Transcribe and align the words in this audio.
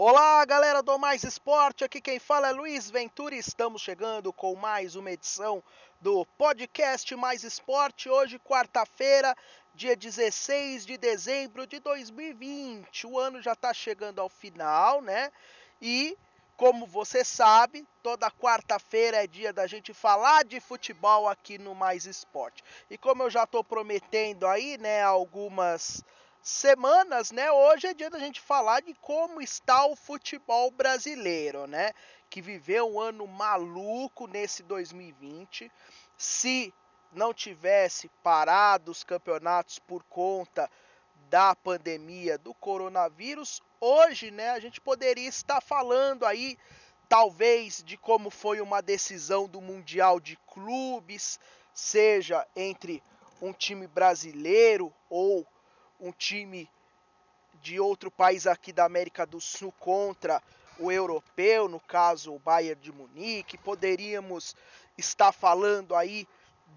Olá, 0.00 0.44
galera 0.44 0.80
do 0.80 0.96
Mais 0.96 1.24
Esporte, 1.24 1.82
aqui 1.82 2.00
quem 2.00 2.20
fala 2.20 2.50
é 2.50 2.52
Luiz 2.52 2.88
Ventura 2.88 3.34
e 3.34 3.38
estamos 3.40 3.82
chegando 3.82 4.32
com 4.32 4.54
mais 4.54 4.94
uma 4.94 5.10
edição 5.10 5.60
do 6.00 6.24
podcast 6.38 7.16
Mais 7.16 7.42
Esporte. 7.42 8.08
Hoje, 8.08 8.38
quarta-feira, 8.38 9.34
dia 9.74 9.96
16 9.96 10.86
de 10.86 10.96
dezembro 10.96 11.66
de 11.66 11.80
2020. 11.80 13.08
O 13.08 13.18
ano 13.18 13.42
já 13.42 13.54
está 13.54 13.74
chegando 13.74 14.20
ao 14.20 14.28
final, 14.28 15.02
né? 15.02 15.32
E 15.82 16.16
como 16.56 16.86
você 16.86 17.24
sabe, 17.24 17.84
toda 18.00 18.30
quarta-feira 18.30 19.24
é 19.24 19.26
dia 19.26 19.52
da 19.52 19.66
gente 19.66 19.92
falar 19.92 20.44
de 20.44 20.60
futebol 20.60 21.26
aqui 21.28 21.58
no 21.58 21.74
Mais 21.74 22.06
Esporte. 22.06 22.62
E 22.88 22.96
como 22.96 23.24
eu 23.24 23.30
já 23.30 23.42
estou 23.42 23.64
prometendo 23.64 24.46
aí, 24.46 24.78
né, 24.78 25.02
algumas 25.02 26.04
semanas, 26.42 27.30
né? 27.30 27.50
Hoje 27.50 27.86
é 27.88 27.94
dia 27.94 28.10
da 28.10 28.18
gente 28.18 28.40
falar 28.40 28.80
de 28.80 28.94
como 28.94 29.40
está 29.40 29.86
o 29.86 29.96
futebol 29.96 30.70
brasileiro, 30.70 31.66
né? 31.66 31.92
Que 32.30 32.40
viveu 32.40 32.94
um 32.94 33.00
ano 33.00 33.26
maluco 33.26 34.26
nesse 34.26 34.62
2020. 34.62 35.70
Se 36.16 36.72
não 37.12 37.32
tivesse 37.32 38.08
parado 38.22 38.90
os 38.90 39.02
campeonatos 39.02 39.78
por 39.78 40.02
conta 40.04 40.70
da 41.28 41.54
pandemia 41.54 42.38
do 42.38 42.54
coronavírus, 42.54 43.60
hoje, 43.80 44.30
né, 44.30 44.50
a 44.50 44.60
gente 44.60 44.80
poderia 44.80 45.28
estar 45.28 45.60
falando 45.60 46.24
aí 46.24 46.56
talvez 47.08 47.82
de 47.82 47.96
como 47.96 48.30
foi 48.30 48.60
uma 48.60 48.82
decisão 48.82 49.48
do 49.48 49.60
Mundial 49.60 50.20
de 50.20 50.36
Clubes, 50.46 51.40
seja 51.72 52.46
entre 52.54 53.02
um 53.40 53.52
time 53.52 53.86
brasileiro 53.86 54.92
ou 55.08 55.46
um 56.00 56.12
time 56.12 56.70
de 57.60 57.80
outro 57.80 58.10
país 58.10 58.46
aqui 58.46 58.72
da 58.72 58.84
América 58.84 59.26
do 59.26 59.40
Sul 59.40 59.72
contra 59.78 60.42
o 60.78 60.92
europeu, 60.92 61.68
no 61.68 61.80
caso 61.80 62.32
o 62.34 62.38
Bayern 62.38 62.80
de 62.80 62.92
Munique. 62.92 63.58
Poderíamos 63.58 64.54
estar 64.96 65.32
falando 65.32 65.94
aí 65.94 66.26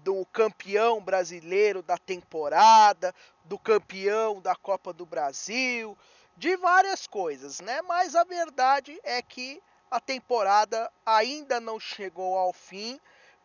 do 0.02 0.24
campeão 0.26 1.00
brasileiro 1.00 1.82
da 1.82 1.96
temporada, 1.96 3.14
do 3.44 3.58
campeão 3.58 4.40
da 4.40 4.56
Copa 4.56 4.92
do 4.92 5.06
Brasil, 5.06 5.96
de 6.36 6.56
várias 6.56 7.06
coisas, 7.06 7.60
né? 7.60 7.82
Mas 7.82 8.16
a 8.16 8.24
verdade 8.24 8.98
é 9.04 9.22
que 9.22 9.62
a 9.90 10.00
temporada 10.00 10.90
ainda 11.04 11.60
não 11.60 11.78
chegou 11.78 12.36
ao 12.36 12.52
fim 12.52 12.98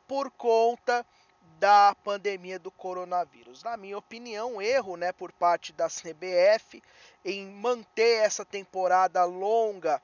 por 0.07 0.31
conta 0.31 1.05
da 1.59 1.95
pandemia 2.03 2.59
do 2.59 2.71
coronavírus. 2.71 3.63
Na 3.63 3.75
minha 3.77 3.97
opinião, 3.97 4.61
erro, 4.61 4.95
né, 4.95 5.11
por 5.11 5.31
parte 5.31 5.73
da 5.73 5.87
CBF 5.87 6.81
em 7.25 7.47
manter 7.47 8.23
essa 8.23 8.45
temporada 8.45 9.23
longa 9.25 10.01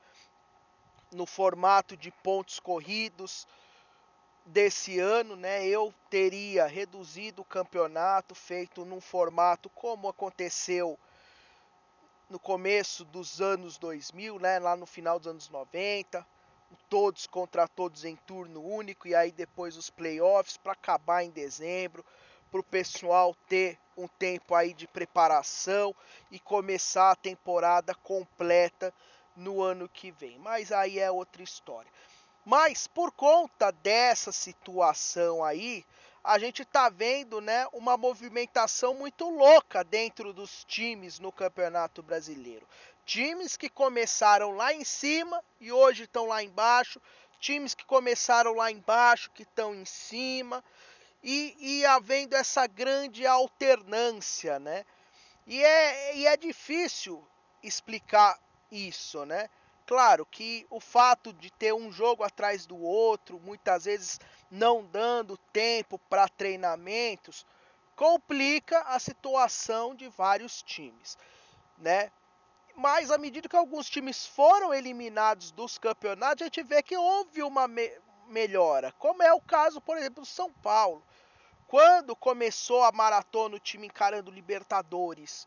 no 1.12 1.26
formato 1.26 1.96
de 1.96 2.10
pontos 2.10 2.58
corridos 2.58 3.46
desse 4.44 4.98
ano, 4.98 5.36
né? 5.36 5.66
Eu 5.66 5.94
teria 6.10 6.66
reduzido 6.66 7.42
o 7.42 7.44
campeonato, 7.46 8.34
feito 8.34 8.84
num 8.84 9.00
formato 9.00 9.70
como 9.70 10.08
aconteceu 10.08 10.98
no 12.28 12.38
começo 12.38 13.04
dos 13.04 13.40
anos 13.40 13.78
2000, 13.78 14.38
né, 14.38 14.58
lá 14.58 14.74
no 14.76 14.86
final 14.86 15.18
dos 15.18 15.28
anos 15.28 15.48
90, 15.48 16.26
todos 16.88 17.26
contra 17.26 17.66
todos 17.66 18.04
em 18.04 18.16
turno 18.16 18.62
único 18.62 19.08
e 19.08 19.14
aí 19.14 19.32
depois 19.32 19.76
os 19.76 19.90
playoffs 19.90 20.56
para 20.56 20.72
acabar 20.72 21.24
em 21.24 21.30
dezembro, 21.30 22.04
para 22.50 22.60
o 22.60 22.64
pessoal 22.64 23.34
ter 23.48 23.78
um 23.96 24.06
tempo 24.06 24.54
aí 24.54 24.72
de 24.72 24.86
preparação 24.86 25.94
e 26.30 26.38
começar 26.38 27.10
a 27.10 27.16
temporada 27.16 27.94
completa 27.94 28.92
no 29.36 29.60
ano 29.60 29.88
que 29.88 30.10
vem. 30.10 30.38
Mas 30.38 30.70
aí 30.70 30.98
é 30.98 31.10
outra 31.10 31.42
história. 31.42 31.90
Mas 32.44 32.86
por 32.86 33.10
conta 33.12 33.70
dessa 33.70 34.30
situação 34.30 35.42
aí, 35.42 35.84
a 36.24 36.38
gente 36.38 36.62
está 36.62 36.88
vendo 36.88 37.38
né, 37.42 37.68
uma 37.70 37.98
movimentação 37.98 38.94
muito 38.94 39.28
louca 39.28 39.84
dentro 39.84 40.32
dos 40.32 40.64
times 40.64 41.20
no 41.20 41.30
Campeonato 41.30 42.02
Brasileiro. 42.02 42.66
Times 43.04 43.58
que 43.58 43.68
começaram 43.68 44.52
lá 44.52 44.72
em 44.72 44.84
cima 44.84 45.44
e 45.60 45.70
hoje 45.70 46.04
estão 46.04 46.24
lá 46.24 46.42
embaixo. 46.42 46.98
Times 47.38 47.74
que 47.74 47.84
começaram 47.84 48.54
lá 48.54 48.72
embaixo 48.72 49.30
que 49.32 49.42
estão 49.42 49.74
em 49.74 49.84
cima. 49.84 50.64
E, 51.22 51.54
e 51.58 51.84
havendo 51.84 52.34
essa 52.34 52.66
grande 52.66 53.26
alternância, 53.26 54.58
né? 54.58 54.86
E 55.46 55.62
é, 55.62 56.16
e 56.16 56.26
é 56.26 56.36
difícil 56.38 57.22
explicar 57.62 58.38
isso, 58.70 59.26
né? 59.26 59.50
Claro 59.86 60.24
que 60.24 60.66
o 60.70 60.80
fato 60.80 61.34
de 61.34 61.50
ter 61.50 61.74
um 61.74 61.92
jogo 61.92 62.22
atrás 62.22 62.64
do 62.64 62.78
outro, 62.78 63.38
muitas 63.40 63.84
vezes 63.84 64.18
não 64.54 64.84
dando 64.84 65.36
tempo 65.52 65.98
para 66.08 66.28
treinamentos, 66.28 67.44
complica 67.96 68.78
a 68.82 68.98
situação 69.00 69.94
de 69.94 70.08
vários 70.08 70.62
times, 70.62 71.18
né? 71.78 72.10
Mas 72.76 73.10
à 73.10 73.18
medida 73.18 73.48
que 73.48 73.56
alguns 73.56 73.90
times 73.90 74.26
foram 74.26 74.72
eliminados 74.72 75.50
dos 75.50 75.76
campeonatos, 75.76 76.42
a 76.42 76.46
gente 76.46 76.62
vê 76.62 76.82
que 76.82 76.96
houve 76.96 77.42
uma 77.42 77.66
me 77.68 77.90
melhora. 78.28 78.90
Como 78.92 79.22
é 79.22 79.32
o 79.32 79.40
caso, 79.40 79.80
por 79.80 79.98
exemplo, 79.98 80.22
do 80.22 80.26
São 80.26 80.50
Paulo. 80.50 81.02
Quando 81.66 82.16
começou 82.16 82.82
a 82.84 82.92
maratona, 82.92 83.56
o 83.56 83.60
time 83.60 83.86
encarando 83.86 84.30
Libertadores, 84.30 85.46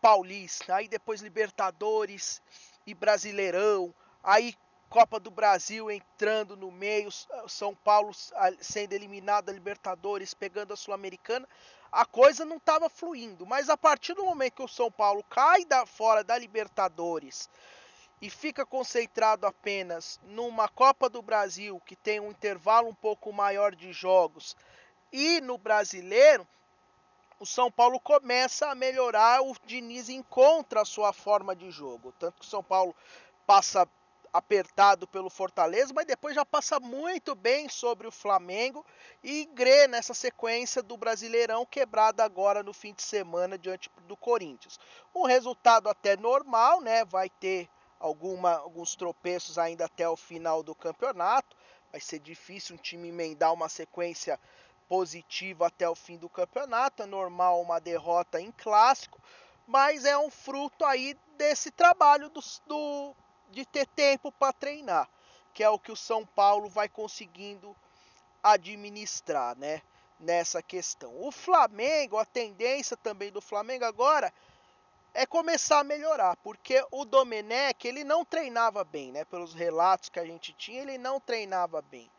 Paulista, 0.00 0.74
aí 0.74 0.88
depois 0.88 1.20
Libertadores 1.20 2.42
e 2.86 2.94
Brasileirão, 2.94 3.94
aí 4.22 4.54
Copa 4.88 5.18
do 5.18 5.30
Brasil 5.30 5.90
entrando 5.90 6.56
no 6.56 6.70
meio, 6.70 7.10
São 7.48 7.74
Paulo 7.74 8.12
sendo 8.60 8.92
eliminado 8.92 9.46
da 9.46 9.52
Libertadores, 9.52 10.34
pegando 10.34 10.72
a 10.72 10.76
Sul-Americana 10.76 11.46
a 11.90 12.04
coisa 12.04 12.44
não 12.44 12.56
estava 12.56 12.88
fluindo. 12.88 13.46
Mas 13.46 13.68
a 13.68 13.76
partir 13.76 14.14
do 14.14 14.24
momento 14.24 14.56
que 14.56 14.62
o 14.62 14.68
São 14.68 14.90
Paulo 14.90 15.24
cai 15.24 15.64
da, 15.64 15.86
fora 15.86 16.22
da 16.22 16.36
Libertadores 16.36 17.48
e 18.20 18.30
fica 18.30 18.64
concentrado 18.64 19.46
apenas 19.46 20.20
numa 20.24 20.68
Copa 20.68 21.08
do 21.08 21.22
Brasil, 21.22 21.80
que 21.86 21.96
tem 21.96 22.20
um 22.20 22.30
intervalo 22.30 22.88
um 22.88 22.94
pouco 22.94 23.32
maior 23.32 23.74
de 23.74 23.92
jogos, 23.92 24.56
e 25.12 25.40
no 25.40 25.58
brasileiro, 25.58 26.46
o 27.38 27.46
São 27.46 27.70
Paulo 27.70 28.00
começa 28.00 28.68
a 28.68 28.74
melhorar, 28.74 29.42
o 29.42 29.54
Diniz 29.66 30.08
encontra 30.08 30.80
a 30.80 30.86
sua 30.86 31.12
forma 31.12 31.54
de 31.54 31.70
jogo. 31.70 32.12
Tanto 32.18 32.40
que 32.40 32.46
o 32.46 32.48
São 32.48 32.62
Paulo 32.62 32.94
passa 33.46 33.86
apertado 34.32 35.06
pelo 35.06 35.30
Fortaleza, 35.30 35.92
mas 35.94 36.06
depois 36.06 36.34
já 36.34 36.44
passa 36.44 36.78
muito 36.78 37.34
bem 37.34 37.68
sobre 37.68 38.06
o 38.06 38.12
Flamengo 38.12 38.84
e 39.22 39.42
engrena 39.42 39.96
nessa 39.96 40.14
sequência 40.14 40.82
do 40.82 40.96
Brasileirão 40.96 41.64
quebrada 41.64 42.24
agora 42.24 42.62
no 42.62 42.72
fim 42.72 42.92
de 42.92 43.02
semana 43.02 43.56
diante 43.56 43.90
do 44.06 44.16
Corinthians. 44.16 44.78
Um 45.14 45.24
resultado 45.24 45.88
até 45.88 46.16
normal, 46.16 46.80
né? 46.80 47.04
Vai 47.04 47.28
ter 47.28 47.68
alguma, 47.98 48.56
alguns 48.56 48.94
tropeços 48.94 49.58
ainda 49.58 49.86
até 49.86 50.08
o 50.08 50.16
final 50.16 50.62
do 50.62 50.74
campeonato. 50.74 51.56
Vai 51.90 52.00
ser 52.00 52.18
difícil 52.18 52.74
um 52.74 52.78
time 52.78 53.08
emendar 53.08 53.52
uma 53.52 53.68
sequência 53.68 54.38
positiva 54.88 55.66
até 55.66 55.88
o 55.88 55.94
fim 55.94 56.16
do 56.16 56.28
campeonato. 56.28 57.02
É 57.02 57.06
normal 57.06 57.60
uma 57.60 57.80
derrota 57.80 58.40
em 58.40 58.52
clássico, 58.52 59.20
mas 59.66 60.04
é 60.04 60.16
um 60.16 60.30
fruto 60.30 60.84
aí 60.84 61.16
desse 61.36 61.70
trabalho 61.70 62.28
do, 62.28 62.40
do 62.66 63.14
de 63.50 63.64
ter 63.64 63.86
tempo 63.86 64.30
para 64.32 64.52
treinar, 64.52 65.08
que 65.52 65.62
é 65.62 65.68
o 65.68 65.78
que 65.78 65.92
o 65.92 65.96
São 65.96 66.24
Paulo 66.24 66.68
vai 66.68 66.88
conseguindo 66.88 67.74
administrar, 68.42 69.56
né? 69.56 69.82
Nessa 70.18 70.62
questão. 70.62 71.12
O 71.22 71.30
Flamengo, 71.30 72.16
a 72.16 72.24
tendência 72.24 72.96
também 72.96 73.30
do 73.30 73.40
Flamengo 73.40 73.84
agora 73.84 74.32
é 75.12 75.26
começar 75.26 75.80
a 75.80 75.84
melhorar, 75.84 76.36
porque 76.36 76.84
o 76.90 77.04
Domenech, 77.04 77.86
ele 77.86 78.04
não 78.04 78.24
treinava 78.24 78.84
bem, 78.84 79.12
né? 79.12 79.24
Pelos 79.24 79.54
relatos 79.54 80.08
que 80.08 80.20
a 80.20 80.24
gente 80.24 80.52
tinha, 80.54 80.82
ele 80.82 80.98
não 80.98 81.20
treinava 81.20 81.82
bem, 81.82 82.10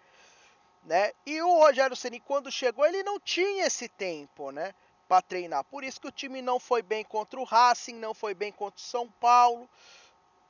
né? 0.83 1.11
E 1.25 1.41
o 1.41 1.53
Rogério 1.59 1.95
Ceni 1.95 2.19
quando 2.19 2.51
chegou, 2.51 2.85
ele 2.85 3.03
não 3.03 3.19
tinha 3.19 3.65
esse 3.65 3.87
tempo, 3.87 4.51
né, 4.51 4.73
para 5.07 5.21
treinar. 5.21 5.63
Por 5.65 5.83
isso 5.83 6.01
que 6.01 6.07
o 6.07 6.11
time 6.11 6.41
não 6.41 6.59
foi 6.59 6.81
bem 6.81 7.03
contra 7.03 7.39
o 7.39 7.43
Racing, 7.43 7.95
não 7.95 8.13
foi 8.13 8.33
bem 8.33 8.51
contra 8.51 8.79
o 8.79 8.83
São 8.83 9.07
Paulo 9.19 9.69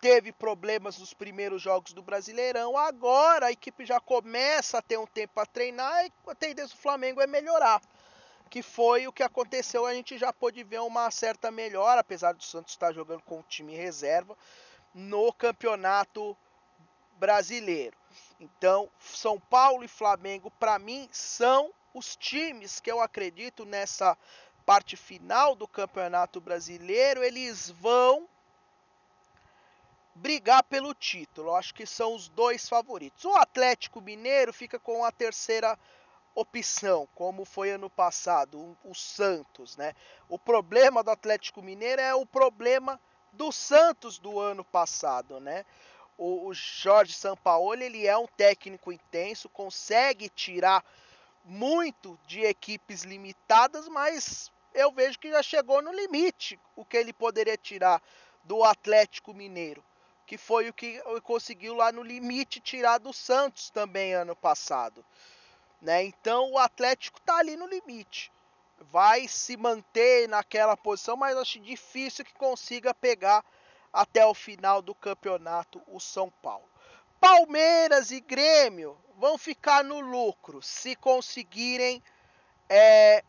teve 0.02 0.32
problemas 0.32 0.98
nos 0.98 1.14
primeiros 1.14 1.62
jogos 1.62 1.94
do 1.94 2.02
Brasileirão. 2.02 2.78
Agora 2.78 3.48
a 3.48 3.52
equipe 3.52 3.86
já 3.86 4.00
começa 4.00 4.78
a 4.78 4.82
ter 4.82 4.98
um 4.98 5.06
tempo 5.06 5.34
para 5.34 5.46
treinar 5.46 6.06
e 6.06 6.12
a 6.28 6.36
tendência 6.36 6.76
do 6.76 6.82
Flamengo 6.82 7.22
é 7.22 7.28
melhorar. 7.28 7.82
Que 8.50 8.62
foi 8.62 9.08
o 9.08 9.12
que 9.12 9.24
aconteceu, 9.24 9.86
a 9.86 9.94
gente 9.94 10.18
já 10.18 10.32
pôde 10.32 10.64
ver 10.64 10.80
uma 10.80 11.12
certa 11.12 11.52
melhora, 11.52 12.02
apesar 12.02 12.34
do 12.34 12.44
Santos 12.44 12.74
estar 12.74 12.94
jogando 12.94 13.22
com 13.24 13.40
o 13.40 13.44
time 13.44 13.76
reserva 13.76 14.38
no 14.94 15.34
campeonato 15.34 16.36
brasileiro. 17.18 17.98
Então, 18.40 18.90
São 19.00 19.40
Paulo 19.40 19.84
e 19.84 19.88
Flamengo, 19.88 20.50
para 20.52 20.80
mim, 20.80 21.10
são 21.12 21.74
os 21.94 22.16
times 22.16 22.80
que 22.80 22.92
eu 22.92 23.02
acredito 23.02 23.66
nessa 23.66 24.18
parte 24.66 24.96
final 24.96 25.56
do 25.56 25.68
campeonato 25.68 26.40
brasileiro. 26.40 27.24
Eles 27.24 27.70
vão 27.70 28.28
brigar 30.18 30.64
pelo 30.64 30.94
título. 30.94 31.56
Acho 31.56 31.74
que 31.74 31.86
são 31.86 32.14
os 32.14 32.28
dois 32.30 32.68
favoritos. 32.68 33.25
O 33.25 33.36
Atlético 33.36 34.02
Mineiro 34.02 34.52
fica 34.52 34.80
com 34.80 35.06
a 35.06 35.12
terceira 35.12 35.78
opção, 36.36 37.08
como 37.16 37.46
foi 37.46 37.72
ano 37.72 37.90
passado, 37.90 38.78
o 38.84 38.94
Santos, 38.94 39.75
né? 39.75 39.94
O 40.30 40.38
problema 40.38 41.04
do 41.04 41.10
Atlético 41.10 41.64
Mineiro 41.64 42.00
é 42.00 42.14
o 42.14 42.28
problema 42.28 43.00
do 43.34 43.52
Santos 43.52 44.19
do 44.19 44.40
ano 44.40 44.64
passado, 44.64 45.40
né? 45.40 45.66
O, 46.16 46.48
o 46.48 46.54
Jorge 46.54 47.13
Sampaoli, 47.13 47.86
ele 47.86 48.06
é 48.06 48.16
um 48.18 48.28
técnico 48.28 48.92
intenso, 48.92 49.50
consegue 49.50 50.30
tirar 50.30 50.84
muito 51.44 52.20
de 52.28 52.42
equipes 52.42 53.04
limitadas, 53.04 53.88
mas 53.88 54.52
eu 54.74 54.92
vejo 54.92 55.18
que 55.18 55.31
já 55.31 55.42
chegou 55.42 55.81
no 55.81 55.92
limite 55.92 56.60
o 56.75 56.86
que 56.86 56.98
ele 56.98 57.13
poderia 57.13 57.58
tirar 57.58 58.02
do 58.44 58.63
Atlético 58.63 59.34
Mineiro, 59.34 59.84
que 60.27 60.38
foi 60.38 60.68
o 60.68 60.74
que 60.74 61.01
conseguiu 61.24 61.74
lá 61.74 61.89
no 61.89 62.03
limite 62.03 62.59
tirar 62.59 62.97
do 62.97 63.13
Santos 63.13 63.69
também 63.69 64.13
ano 64.13 64.35
passado. 64.35 65.03
Né? 65.81 66.03
Então 66.03 66.51
o 66.51 66.57
Atlético 66.57 67.18
está 67.18 67.38
ali 67.38 67.56
no 67.56 67.65
limite. 67.65 68.29
Vai 68.91 69.27
se 69.29 69.56
manter 69.56 70.27
naquela 70.27 70.75
posição, 70.75 71.15
mas 71.15 71.38
acho 71.38 71.59
difícil 71.62 72.25
que 72.25 72.33
consiga 72.33 72.94
pegar 72.94 73.44
até 73.91 74.25
o 74.25 74.33
final 74.33 74.81
do 74.81 74.94
campeonato 74.94 75.81
o 75.88 76.00
São 76.00 76.29
Paulo. 76.29 76.69
Palmeiras 77.21 78.12
e 78.12 78.19
Grêmio 78.19 78.97
vão 79.18 79.38
ficar 79.38 79.81
no 79.81 80.01
lucro 80.01 80.62
se 80.62 80.95
conseguirem 80.97 82.03
é, 82.69 83.24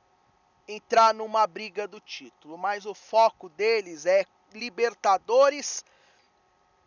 entrar 0.66 1.14
numa 1.14 1.46
briga 1.46 1.86
do 1.86 2.00
título, 2.00 2.58
mas 2.58 2.84
o 2.84 2.92
foco 2.92 3.48
deles 3.48 4.04
é 4.04 4.26
Libertadores 4.52 5.84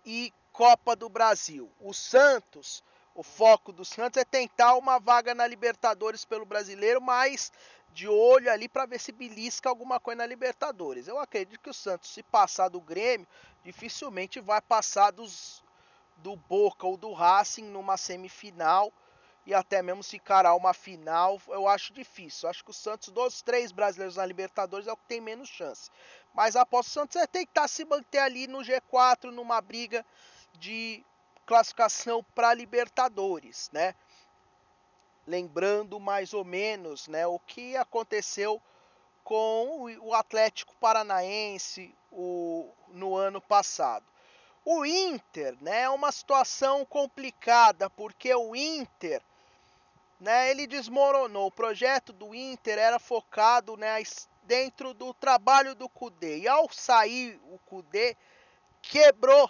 e 0.05 0.33
Copa 0.51 0.95
do 0.95 1.09
Brasil. 1.09 1.71
O 1.79 1.93
Santos, 1.93 2.83
o 3.15 3.23
foco 3.23 3.71
do 3.71 3.85
Santos 3.85 4.21
é 4.21 4.25
tentar 4.25 4.75
uma 4.75 4.99
vaga 4.99 5.33
na 5.33 5.47
Libertadores 5.47 6.25
pelo 6.25 6.45
Brasileiro, 6.45 7.01
mas 7.01 7.51
de 7.93 8.07
olho 8.07 8.51
ali 8.51 8.67
para 8.67 8.85
ver 8.85 8.99
se 8.99 9.11
belisca 9.11 9.69
alguma 9.69 9.99
coisa 9.99 10.19
na 10.19 10.25
Libertadores. 10.25 11.07
Eu 11.07 11.19
acredito 11.19 11.59
que 11.59 11.69
o 11.69 11.73
Santos, 11.73 12.09
se 12.09 12.23
passar 12.23 12.69
do 12.69 12.79
Grêmio, 12.79 13.27
dificilmente 13.63 14.39
vai 14.39 14.61
passar 14.61 15.11
dos 15.11 15.63
do 16.17 16.35
Boca 16.35 16.85
ou 16.85 16.95
do 16.95 17.13
Racing 17.13 17.63
numa 17.63 17.97
semifinal 17.97 18.93
e 19.45 19.53
até 19.53 19.81
mesmo 19.81 20.03
se 20.03 20.17
encarar 20.17 20.55
uma 20.55 20.73
final, 20.73 21.41
eu 21.47 21.67
acho 21.67 21.93
difícil. 21.93 22.47
Acho 22.47 22.63
que 22.63 22.69
o 22.71 22.73
Santos, 22.73 23.09
dos 23.09 23.41
três 23.41 23.71
brasileiros 23.71 24.17
na 24.17 24.25
Libertadores, 24.25 24.87
é 24.87 24.91
o 24.91 24.97
que 24.97 25.07
tem 25.07 25.19
menos 25.21 25.49
chance. 25.49 25.89
Mas 26.33 26.55
após 26.55 26.87
o 26.87 26.89
Santos 26.89 27.15
é 27.15 27.25
tentar 27.25 27.67
se 27.67 27.83
manter 27.83 28.19
ali 28.19 28.47
no 28.47 28.59
G4, 28.59 29.31
numa 29.31 29.59
briga 29.59 30.05
de 30.53 31.03
classificação 31.45 32.23
para 32.35 32.53
Libertadores, 32.53 33.69
né? 33.73 33.95
Lembrando 35.25 35.99
mais 35.99 36.33
ou 36.33 36.43
menos, 36.43 37.07
né, 37.07 37.27
o 37.27 37.39
que 37.39 37.77
aconteceu 37.77 38.61
com 39.23 39.85
o 40.01 40.13
Atlético 40.13 40.75
Paranaense 40.77 41.95
o, 42.11 42.69
no 42.89 43.15
ano 43.15 43.39
passado. 43.39 44.05
O 44.65 44.85
Inter, 44.85 45.55
né, 45.61 45.81
é 45.81 45.89
uma 45.89 46.11
situação 46.11 46.85
complicada, 46.85 47.89
porque 47.89 48.33
o 48.33 48.55
Inter 48.55 49.21
né, 50.21 50.51
ele 50.51 50.67
desmoronou. 50.67 51.47
O 51.47 51.51
projeto 51.51 52.13
do 52.13 52.33
Inter 52.35 52.77
era 52.77 52.99
focado 52.99 53.75
né, 53.75 54.01
dentro 54.43 54.93
do 54.93 55.13
trabalho 55.15 55.73
do 55.73 55.89
Cudê. 55.89 56.37
E 56.37 56.47
ao 56.47 56.71
sair 56.71 57.41
o 57.51 57.57
Cudê, 57.65 58.15
quebrou 58.83 59.49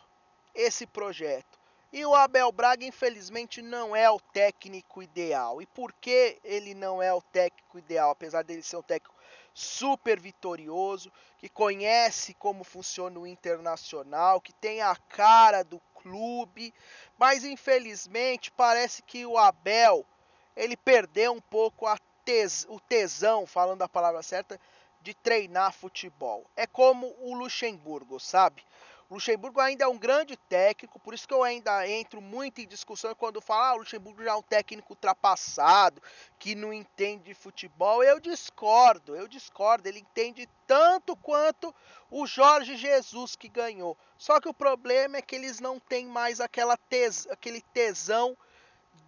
esse 0.56 0.88
projeto. 0.88 1.60
E 1.92 2.06
o 2.06 2.16
Abel 2.16 2.50
Braga, 2.54 2.86
infelizmente, 2.86 3.62
não 3.62 3.94
é 3.94 4.10
o 4.10 4.18
técnico 4.18 5.04
ideal. 5.04 5.62
E 5.62 5.66
por 5.66 5.92
que 5.92 6.40
ele 6.42 6.74
não 6.74 7.04
é 7.04 7.14
o 7.14 7.22
técnico 7.22 7.78
ideal? 7.78 8.12
Apesar 8.12 8.42
dele 8.42 8.64
ser 8.64 8.78
um 8.78 8.82
técnico 8.82 9.14
super 9.54 10.18
vitorioso, 10.18 11.12
que 11.38 11.50
conhece 11.50 12.34
como 12.36 12.64
funciona 12.64 13.20
o 13.20 13.28
internacional, 13.28 14.40
que 14.40 14.54
tem 14.54 14.82
a 14.82 14.96
cara 14.96 15.64
do 15.64 15.82
clube, 15.96 16.74
mas 17.18 17.44
infelizmente 17.44 18.50
parece 18.52 19.04
que 19.04 19.26
o 19.26 19.38
Abel 19.38 20.06
ele 20.62 20.78
perdeu 20.78 21.34
um 21.34 21.42
pouco 21.42 21.88
tes, 22.24 22.68
o 22.70 22.80
tesão, 22.80 23.48
falando 23.48 23.82
a 23.82 23.90
palavra 23.90 24.22
certa, 24.22 24.60
de 25.02 25.12
treinar 25.16 25.74
futebol. 25.74 26.46
É 26.56 26.68
como 26.68 27.16
o 27.20 27.34
Luxemburgo, 27.34 28.20
sabe? 28.20 28.64
O 29.10 29.16
Luxemburgo 29.16 29.60
ainda 29.60 29.86
é 29.86 29.88
um 29.88 29.98
grande 29.98 30.38
técnico, 30.38 31.00
por 31.00 31.16
isso 31.16 31.28
que 31.28 31.34
eu 31.34 31.44
ainda 31.44 31.86
entro 31.88 32.22
muito 32.22 32.62
em 32.62 32.68
discussão 32.68 33.16
quando 33.16 33.42
falo, 33.42 33.62
ah, 33.62 33.74
o 33.74 33.78
Luxemburgo 33.80 34.24
já 34.24 34.32
é 34.32 34.36
um 34.36 34.44
técnico 34.44 34.94
ultrapassado, 34.94 36.00
que 36.38 36.54
não 36.54 36.72
entende 36.72 37.24
de 37.24 37.34
futebol. 37.34 38.04
Eu 38.04 38.20
discordo, 38.20 39.16
eu 39.16 39.28
discordo. 39.28 39.90
Ele 39.90 40.00
entende 40.00 40.48
tanto 40.68 41.16
quanto 41.18 41.74
o 42.10 42.28
Jorge 42.28 42.78
Jesus 42.78 43.36
que 43.36 43.50
ganhou. 43.50 43.98
Só 44.16 44.40
que 44.40 44.48
o 44.48 44.54
problema 44.54 45.18
é 45.18 45.22
que 45.24 45.36
eles 45.36 45.60
não 45.60 45.80
têm 45.80 46.06
mais 46.06 46.40
aquela 46.40 46.78
tes, 46.78 47.28
aquele 47.32 47.62
tesão 47.74 48.38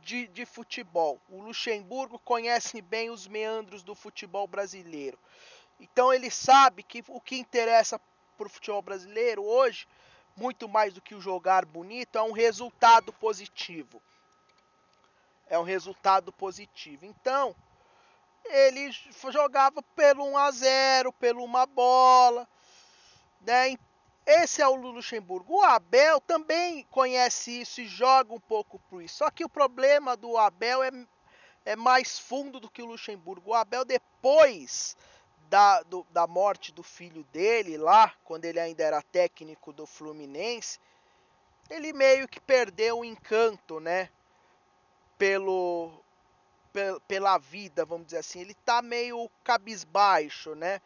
de, 0.03 0.27
de 0.27 0.45
futebol. 0.45 1.19
O 1.29 1.41
Luxemburgo 1.41 2.19
conhece 2.19 2.81
bem 2.81 3.09
os 3.09 3.27
meandros 3.27 3.83
do 3.83 3.95
futebol 3.95 4.47
brasileiro. 4.47 5.17
Então 5.79 6.13
ele 6.13 6.29
sabe 6.29 6.83
que 6.83 7.03
o 7.07 7.19
que 7.19 7.37
interessa 7.37 7.99
para 8.37 8.47
o 8.47 8.49
futebol 8.49 8.81
brasileiro 8.81 9.43
hoje, 9.43 9.87
muito 10.35 10.67
mais 10.67 10.93
do 10.93 11.01
que 11.01 11.15
o 11.15 11.21
jogar 11.21 11.65
bonito, 11.65 12.17
é 12.17 12.21
um 12.21 12.31
resultado 12.31 13.11
positivo. 13.13 14.01
É 15.49 15.57
um 15.57 15.63
resultado 15.63 16.31
positivo. 16.31 17.05
Então, 17.05 17.55
ele 18.45 18.91
jogava 19.29 19.81
pelo 19.95 20.25
1 20.25 20.37
a 20.37 20.51
0, 20.51 21.13
pelo 21.13 21.43
uma 21.43 21.65
bola, 21.65 22.47
né? 23.41 23.77
Esse 24.25 24.61
é 24.61 24.67
o 24.67 24.75
Luxemburgo. 24.75 25.55
O 25.55 25.63
Abel 25.63 26.21
também 26.21 26.83
conhece 26.89 27.61
isso 27.61 27.81
e 27.81 27.87
joga 27.87 28.33
um 28.33 28.39
pouco 28.39 28.79
por 28.89 29.01
isso. 29.01 29.17
Só 29.17 29.29
que 29.29 29.43
o 29.43 29.49
problema 29.49 30.15
do 30.15 30.37
Abel 30.37 30.81
é, 30.81 30.91
é 31.65 31.75
mais 31.75 32.17
fundo 32.17 32.59
do 32.59 32.69
que 32.69 32.81
o 32.81 32.85
Luxemburgo. 32.85 33.51
O 33.51 33.53
Abel, 33.53 33.83
depois 33.83 34.95
da, 35.49 35.81
do, 35.83 36.07
da 36.09 36.25
morte 36.25 36.71
do 36.71 36.81
filho 36.81 37.23
dele, 37.33 37.77
lá, 37.77 38.13
quando 38.23 38.45
ele 38.45 38.59
ainda 38.59 38.83
era 38.83 39.01
técnico 39.01 39.73
do 39.73 39.85
Fluminense, 39.85 40.79
ele 41.69 41.91
meio 41.91 42.27
que 42.27 42.39
perdeu 42.39 42.99
o 42.99 43.05
encanto, 43.05 43.79
né? 43.79 44.09
Pelo, 45.17 45.91
pela 47.07 47.37
vida, 47.37 47.83
vamos 47.85 48.07
dizer 48.07 48.19
assim. 48.19 48.39
Ele 48.39 48.53
tá 48.53 48.81
meio 48.81 49.29
cabisbaixo, 49.43 50.55
né? 50.55 50.81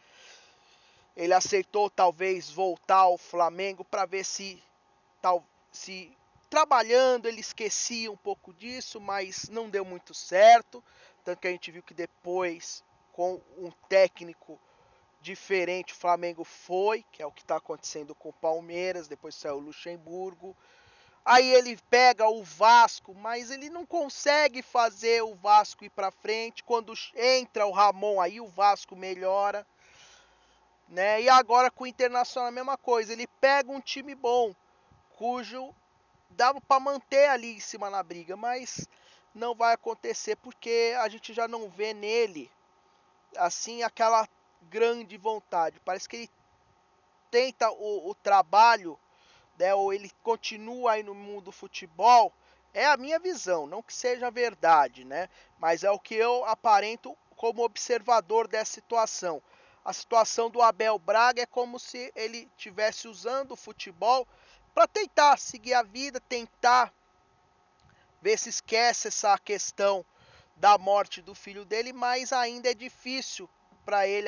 Ele 1.17 1.33
aceitou 1.33 1.89
talvez 1.89 2.47
voltar 2.47 2.99
ao 2.99 3.17
Flamengo 3.17 3.83
para 3.83 4.05
ver 4.05 4.23
se 4.23 4.61
tal 5.19 5.43
se 5.71 6.15
trabalhando 6.47 7.27
ele 7.27 7.41
esquecia 7.41 8.11
um 8.11 8.15
pouco 8.15 8.53
disso, 8.53 9.01
mas 9.01 9.49
não 9.49 9.67
deu 9.67 9.83
muito 9.83 10.13
certo. 10.13 10.83
Tanto 11.25 11.39
que 11.39 11.47
a 11.47 11.51
gente 11.51 11.71
viu 11.71 11.81
que 11.81 11.95
depois, 11.95 12.83
com 13.13 13.41
um 13.57 13.71
técnico 13.89 14.59
diferente, 15.19 15.91
o 15.91 15.97
Flamengo 15.97 16.43
foi, 16.43 17.03
que 17.11 17.23
é 17.23 17.25
o 17.25 17.31
que 17.31 17.41
está 17.41 17.55
acontecendo 17.55 18.13
com 18.13 18.29
o 18.29 18.33
Palmeiras, 18.33 19.07
depois 19.07 19.33
saiu 19.33 19.55
o 19.55 19.59
Luxemburgo. 19.59 20.55
Aí 21.25 21.51
ele 21.51 21.77
pega 21.89 22.29
o 22.29 22.43
Vasco, 22.43 23.15
mas 23.15 23.49
ele 23.49 23.71
não 23.71 23.87
consegue 23.87 24.61
fazer 24.61 25.23
o 25.23 25.33
Vasco 25.33 25.83
ir 25.83 25.89
para 25.89 26.11
frente. 26.11 26.63
Quando 26.63 26.93
entra 27.15 27.65
o 27.65 27.71
Ramon, 27.71 28.21
aí 28.21 28.39
o 28.39 28.47
Vasco 28.47 28.95
melhora 28.95 29.65
né? 30.87 31.21
E 31.21 31.29
agora 31.29 31.69
com 31.69 31.83
o 31.83 31.87
Internacional 31.87 32.49
a 32.49 32.51
mesma 32.51 32.77
coisa. 32.77 33.13
Ele 33.13 33.27
pega 33.39 33.71
um 33.71 33.81
time 33.81 34.15
bom, 34.15 34.55
cujo 35.17 35.73
dava 36.29 36.61
para 36.61 36.79
manter 36.79 37.27
ali 37.29 37.55
em 37.55 37.59
cima 37.59 37.89
na 37.89 38.01
briga, 38.03 38.35
mas 38.37 38.87
não 39.33 39.53
vai 39.55 39.73
acontecer 39.73 40.35
porque 40.37 40.95
a 40.99 41.07
gente 41.09 41.33
já 41.33 41.47
não 41.47 41.69
vê 41.69 41.93
nele 41.93 42.51
assim 43.35 43.83
aquela 43.83 44.27
grande 44.63 45.17
vontade. 45.17 45.79
Parece 45.83 46.07
que 46.07 46.15
ele 46.15 46.29
tenta 47.29 47.69
o, 47.69 48.09
o 48.09 48.15
trabalho, 48.15 48.97
né, 49.57 49.73
ou 49.73 49.93
ele 49.93 50.11
continua 50.23 50.93
aí 50.93 51.03
no 51.03 51.13
mundo 51.13 51.45
do 51.45 51.51
futebol. 51.51 52.33
É 52.73 52.85
a 52.85 52.97
minha 52.97 53.19
visão, 53.19 53.65
não 53.65 53.81
que 53.81 53.93
seja 53.93 54.29
verdade, 54.29 55.03
né? 55.03 55.29
Mas 55.57 55.83
é 55.83 55.89
o 55.89 55.99
que 55.99 56.13
eu 56.13 56.45
aparento 56.45 57.17
como 57.35 57.63
observador 57.63 58.47
dessa 58.47 58.73
situação 58.73 59.41
a 59.87 59.93
situação 59.93 60.49
do 60.49 60.61
Abel 60.61 60.99
Braga 60.99 61.43
é 61.43 61.45
como 61.45 61.79
se 61.79 62.11
ele 62.13 62.51
tivesse 62.57 63.07
usando 63.07 63.53
o 63.53 63.55
futebol 63.55 64.27
para 64.75 64.85
tentar 64.85 65.39
seguir 65.39 65.73
a 65.75 65.81
vida, 65.81 66.19
tentar 66.19 66.93
ver 68.21 68.37
se 68.37 68.49
esquece 68.49 69.07
essa 69.07 69.37
questão 69.37 70.05
da 70.57 70.77
morte 70.77 71.21
do 71.21 71.33
filho 71.33 71.63
dele, 71.63 71.93
mas 71.93 72.33
ainda 72.33 72.69
é 72.69 72.73
difícil 72.73 73.49
para 73.85 74.05
ele 74.05 74.27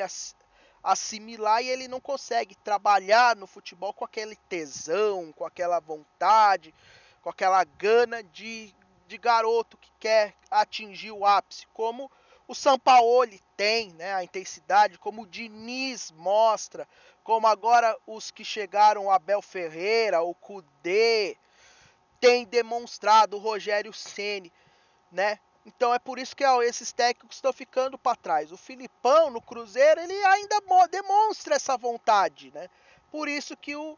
assimilar 0.82 1.62
e 1.62 1.68
ele 1.68 1.88
não 1.88 2.00
consegue 2.00 2.54
trabalhar 2.54 3.36
no 3.36 3.46
futebol 3.46 3.92
com 3.92 4.06
aquele 4.06 4.36
tesão, 4.48 5.30
com 5.30 5.44
aquela 5.44 5.78
vontade, 5.78 6.74
com 7.20 7.28
aquela 7.28 7.62
gana 7.64 8.22
de, 8.22 8.74
de 9.06 9.18
garoto 9.18 9.76
que 9.76 9.92
quer 10.00 10.34
atingir 10.50 11.10
o 11.10 11.26
ápice, 11.26 11.66
como 11.74 12.10
o 12.50 12.54
Sampaoli 12.54 13.40
tem, 13.56 13.92
né, 13.92 14.12
a 14.12 14.24
intensidade, 14.24 14.98
como 14.98 15.22
o 15.22 15.26
Diniz 15.26 16.10
mostra, 16.10 16.84
como 17.22 17.46
agora 17.46 17.96
os 18.08 18.32
que 18.32 18.44
chegaram, 18.44 19.06
o 19.06 19.10
Abel 19.12 19.40
Ferreira, 19.40 20.20
o 20.20 20.34
Cudê, 20.34 21.36
tem 22.18 22.44
demonstrado, 22.44 23.36
o 23.36 23.38
Rogério 23.38 23.92
Ceni, 23.92 24.52
né? 25.12 25.38
Então 25.64 25.94
é 25.94 25.98
por 26.00 26.18
isso 26.18 26.34
que 26.34 26.44
ó, 26.44 26.60
esses 26.60 26.90
técnicos 26.90 27.36
estão 27.36 27.52
ficando 27.52 27.96
para 27.96 28.16
trás. 28.16 28.50
O 28.50 28.56
Filipão 28.56 29.30
no 29.30 29.40
Cruzeiro 29.40 30.00
ele 30.00 30.24
ainda 30.24 30.60
demonstra 30.90 31.54
essa 31.54 31.76
vontade, 31.76 32.50
né? 32.52 32.68
Por 33.12 33.28
isso 33.28 33.56
que 33.56 33.76
o 33.76 33.96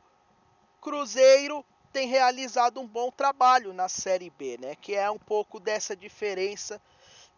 Cruzeiro 0.78 1.64
tem 1.90 2.06
realizado 2.06 2.82
um 2.82 2.86
bom 2.86 3.10
trabalho 3.10 3.72
na 3.72 3.88
Série 3.88 4.28
B, 4.28 4.58
né? 4.60 4.74
Que 4.74 4.94
é 4.94 5.10
um 5.10 5.18
pouco 5.18 5.58
dessa 5.58 5.96
diferença 5.96 6.78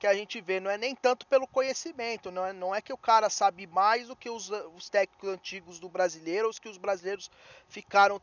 que 0.05 0.09
a 0.09 0.15
gente 0.15 0.39
vê. 0.39 0.61
Não 0.61 0.71
é 0.71 0.77
nem 0.77 0.95
tanto 0.95 1.27
pelo 1.27 1.47
conhecimento, 1.47 2.31
não 2.31 2.45
é, 2.45 2.53
não 2.53 2.75
é 2.75 2.83
que 2.83 2.93
o 2.93 2.99
cara 2.99 3.31
sabe 3.31 3.67
mais 3.67 4.09
do 4.09 4.15
que 4.15 4.29
os, 4.29 4.51
os 4.77 4.91
técnicos 4.91 5.31
antigos 5.31 5.81
do 5.81 5.89
brasileiro, 5.89 6.47
os 6.47 6.59
que 6.59 6.69
os 6.69 6.77
brasileiros 6.77 7.31
ficaram 7.69 8.21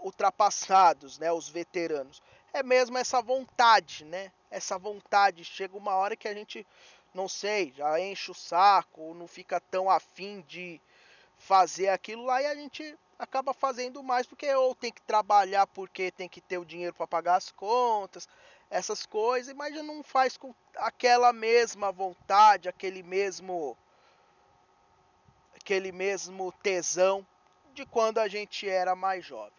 ultrapassados, 0.00 1.18
né? 1.18 1.32
Os 1.32 1.48
veteranos. 1.48 2.22
É 2.52 2.62
mesmo 2.62 2.96
essa 2.96 3.20
vontade, 3.20 4.04
né? 4.04 4.30
essa 4.52 4.78
vontade. 4.78 5.44
Chega 5.44 5.76
uma 5.76 5.96
hora 5.96 6.14
que 6.14 6.28
a 6.28 6.34
gente, 6.34 6.64
não 7.12 7.28
sei, 7.28 7.72
já 7.76 8.00
enche 8.00 8.30
o 8.30 8.34
saco, 8.34 9.12
não 9.14 9.26
fica 9.26 9.58
tão 9.58 9.90
afim 9.90 10.44
de 10.46 10.80
fazer 11.36 11.88
aquilo 11.88 12.24
lá 12.24 12.40
e 12.40 12.46
a 12.46 12.54
gente 12.54 12.96
acaba 13.18 13.52
fazendo 13.52 14.00
mais 14.00 14.28
porque 14.28 14.54
ou 14.54 14.74
tem 14.76 14.92
que 14.92 15.02
trabalhar 15.02 15.66
porque 15.66 16.10
tem 16.10 16.28
que 16.28 16.40
ter 16.40 16.58
o 16.58 16.64
dinheiro 16.64 16.94
para 16.94 17.06
pagar 17.06 17.34
as 17.34 17.50
contas, 17.50 18.28
essas 18.70 19.06
coisas, 19.06 19.54
mas 19.54 19.74
já 19.74 19.82
não 19.82 20.02
faz 20.02 20.36
com 20.36 20.54
aquela 20.76 21.32
mesma 21.32 21.92
vontade, 21.92 22.68
aquele 22.68 23.02
mesmo 23.02 23.76
aquele 25.54 25.90
mesmo 25.90 26.52
tesão 26.62 27.26
de 27.74 27.84
quando 27.84 28.18
a 28.18 28.28
gente 28.28 28.68
era 28.68 28.94
mais 28.94 29.24
jovem. 29.24 29.52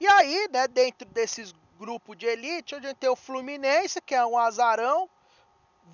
E 0.00 0.06
aí, 0.06 0.48
né, 0.52 0.66
dentro 0.68 1.06
desses 1.08 1.54
grupo 1.78 2.14
de 2.14 2.26
elite, 2.26 2.74
a 2.74 2.80
gente 2.80 2.96
tem 2.96 3.08
o 3.08 3.16
Fluminense, 3.16 4.00
que 4.00 4.14
é 4.14 4.26
um 4.26 4.36
azarão. 4.36 5.08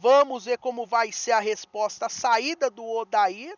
Vamos 0.01 0.47
ver 0.47 0.59
como 0.59 0.87
vai 0.87 1.13
ser 1.13 1.33
a 1.33 1.41
resposta, 1.41 2.07
a 2.07 2.09
saída 2.09 2.71
do 2.71 2.85
Odair, 2.85 3.57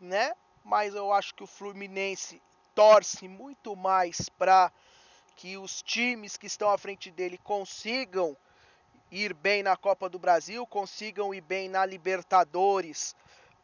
né? 0.00 0.34
Mas 0.64 0.94
eu 0.94 1.12
acho 1.12 1.34
que 1.34 1.44
o 1.44 1.46
Fluminense 1.46 2.42
torce 2.74 3.28
muito 3.28 3.74
mais 3.74 4.28
para 4.28 4.70
que 5.36 5.56
os 5.56 5.82
times 5.82 6.36
que 6.36 6.46
estão 6.46 6.70
à 6.70 6.78
frente 6.78 7.10
dele 7.10 7.38
consigam 7.38 8.36
ir 9.10 9.34
bem 9.34 9.62
na 9.62 9.76
Copa 9.76 10.08
do 10.08 10.18
Brasil, 10.18 10.66
consigam 10.66 11.34
ir 11.34 11.40
bem 11.40 11.68
na 11.68 11.84
Libertadores 11.84 13.14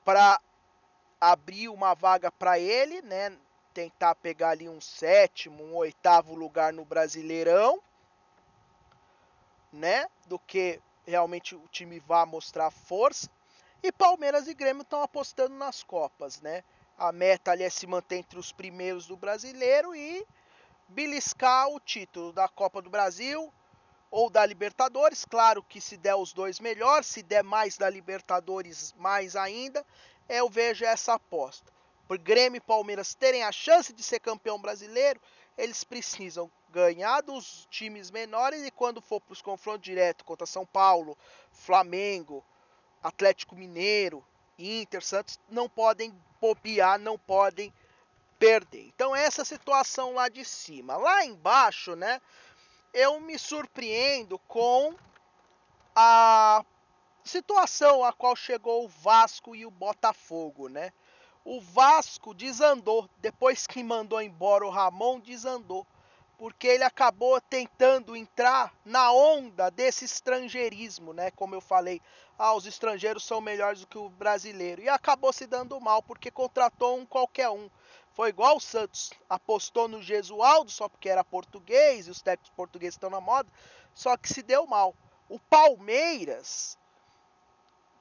para 0.05 0.41
abrir 1.21 1.69
uma 1.69 1.95
vaga 1.95 2.31
para 2.31 2.59
ele, 2.59 3.03
né? 3.03 3.37
tentar 3.79 4.17
pegar 4.17 4.51
ali 4.51 4.69
um 4.69 4.81
sétimo, 4.81 5.63
um 5.63 5.77
oitavo 5.77 6.35
lugar 6.35 6.73
no 6.73 6.85
Brasileirão, 6.85 7.81
né? 9.73 10.09
Do 10.27 10.37
que 10.37 10.81
realmente 11.07 11.55
o 11.55 11.69
time 11.69 12.01
vá 12.01 12.27
mostrar 12.27 12.73
força. 12.73 13.31
E 13.81 13.93
Palmeiras 13.93 14.49
e 14.49 14.55
Grêmio 14.55 14.83
estão 14.83 15.01
apostando 15.01 15.55
nas 15.55 15.85
Copas, 15.85 16.41
né? 16.41 16.65
A 16.99 17.13
meta 17.13 17.53
ali 17.53 17.63
é 17.63 17.71
se 17.71 17.87
manter 17.87 18.17
entre 18.17 18.37
os 18.37 18.51
primeiros 18.51 19.07
do 19.07 19.17
Brasileiro 19.17 19.95
e 19.95 20.27
beliscar 20.99 21.69
o 21.69 21.79
título 21.79 22.33
da 22.33 22.49
Copa 22.49 22.83
do 22.83 22.91
Brasil 22.91 23.55
ou 24.11 24.29
da 24.29 24.45
Libertadores. 24.45 25.25
Claro 25.25 25.63
que 25.63 25.81
se 25.81 25.97
der 25.97 26.17
os 26.17 26.33
dois 26.33 26.59
melhor, 26.59 27.05
se 27.05 27.23
der 27.23 27.45
mais 27.45 27.79
da 27.79 27.89
Libertadores, 27.89 28.93
mais 28.99 29.37
ainda, 29.37 29.87
eu 30.29 30.51
vejo 30.51 30.85
essa 30.85 31.15
aposta 31.15 31.73
por 32.09 32.19
Grêmio 32.19 32.57
e 32.57 32.61
Palmeiras 32.61 33.15
terem 33.15 33.45
a 33.45 33.53
chance 33.53 33.93
de 33.93 34.03
ser 34.03 34.19
campeão 34.19 34.61
brasileiro, 34.61 35.21
eles 35.57 35.85
precisam 35.85 36.51
ganhar 36.69 37.21
dos 37.21 37.69
times 37.71 38.11
menores 38.11 38.67
e 38.67 38.71
quando 38.73 39.01
for 39.01 39.21
para 39.21 39.35
os 39.35 39.43
confrontos 39.43 39.85
diretos 39.85 40.27
contra 40.27 40.47
São 40.47 40.67
Paulo, 40.67 41.17
Flamengo, 41.53 42.45
Atlético 43.01 43.55
Mineiro, 43.55 44.25
Inter, 44.59 45.05
Santos, 45.05 45.39
não 45.49 45.69
podem 45.69 46.13
bobear, 46.41 46.99
não 46.99 47.17
podem 47.17 47.73
perder. 48.39 48.87
Então 48.95 49.15
essa 49.15 49.45
situação 49.45 50.15
lá 50.15 50.29
de 50.29 50.45
cima. 50.45 50.97
Lá 50.97 51.25
embaixo, 51.25 51.97
né, 51.97 52.21
eu 52.93 53.21
me 53.21 53.39
surpreendo 53.39 54.39
com 54.41 54.95
a 55.95 56.65
situação 57.25 58.05
a 58.05 58.13
qual 58.13 58.35
chegou 58.35 58.85
o 58.85 58.89
Vasco 58.89 59.55
e 59.55 59.67
o 59.67 59.71
Botafogo, 59.71 60.69
né? 60.69 60.93
O 61.45 61.61
Vasco 61.61 62.35
desandou. 62.35 63.09
Depois 63.19 63.67
que 63.67 63.83
mandou 63.83 64.21
embora 64.21 64.67
o 64.67 64.71
Ramon, 64.71 65.21
desandou. 65.21 65.87
Porque 66.37 66.67
ele 66.69 66.85
acabou 66.85 67.41
tentando 67.41 68.15
entrar 68.15 68.73
na 68.85 69.11
onda 69.13 69.71
desse 69.71 70.05
estrangeirismo, 70.05 71.13
né? 71.13 71.31
Como 71.33 71.55
eu 71.55 71.61
falei, 71.61 72.01
ah, 72.39 72.55
os 72.55 72.67
estrangeiros 72.67 73.25
são 73.25 73.41
melhores 73.41 73.81
do 73.81 73.87
que 73.87 73.99
o 73.99 74.09
brasileiro. 74.09 74.83
E 74.83 74.89
acabou 74.89 75.33
se 75.33 75.47
dando 75.47 75.81
mal, 75.81 76.03
porque 76.03 76.31
contratou 76.31 76.97
um 76.97 77.05
qualquer 77.05 77.49
um. 77.49 77.69
Foi 78.19 78.31
igual 78.31 78.57
o 78.57 78.61
Santos, 78.61 79.13
apostou 79.31 79.87
no 79.87 80.03
Gesualdo 80.03 80.73
só 80.73 80.89
porque 80.89 81.09
era 81.09 81.23
português 81.23 82.09
e 82.09 82.11
os 82.11 82.21
técnicos 82.21 82.51
portugueses 82.57 82.95
estão 82.97 83.09
na 83.09 83.21
moda, 83.21 83.49
só 83.95 84.17
que 84.17 84.29
se 84.29 84.43
deu 84.43 84.67
mal. 84.67 84.93
O 85.29 85.39
Palmeiras 85.39 86.77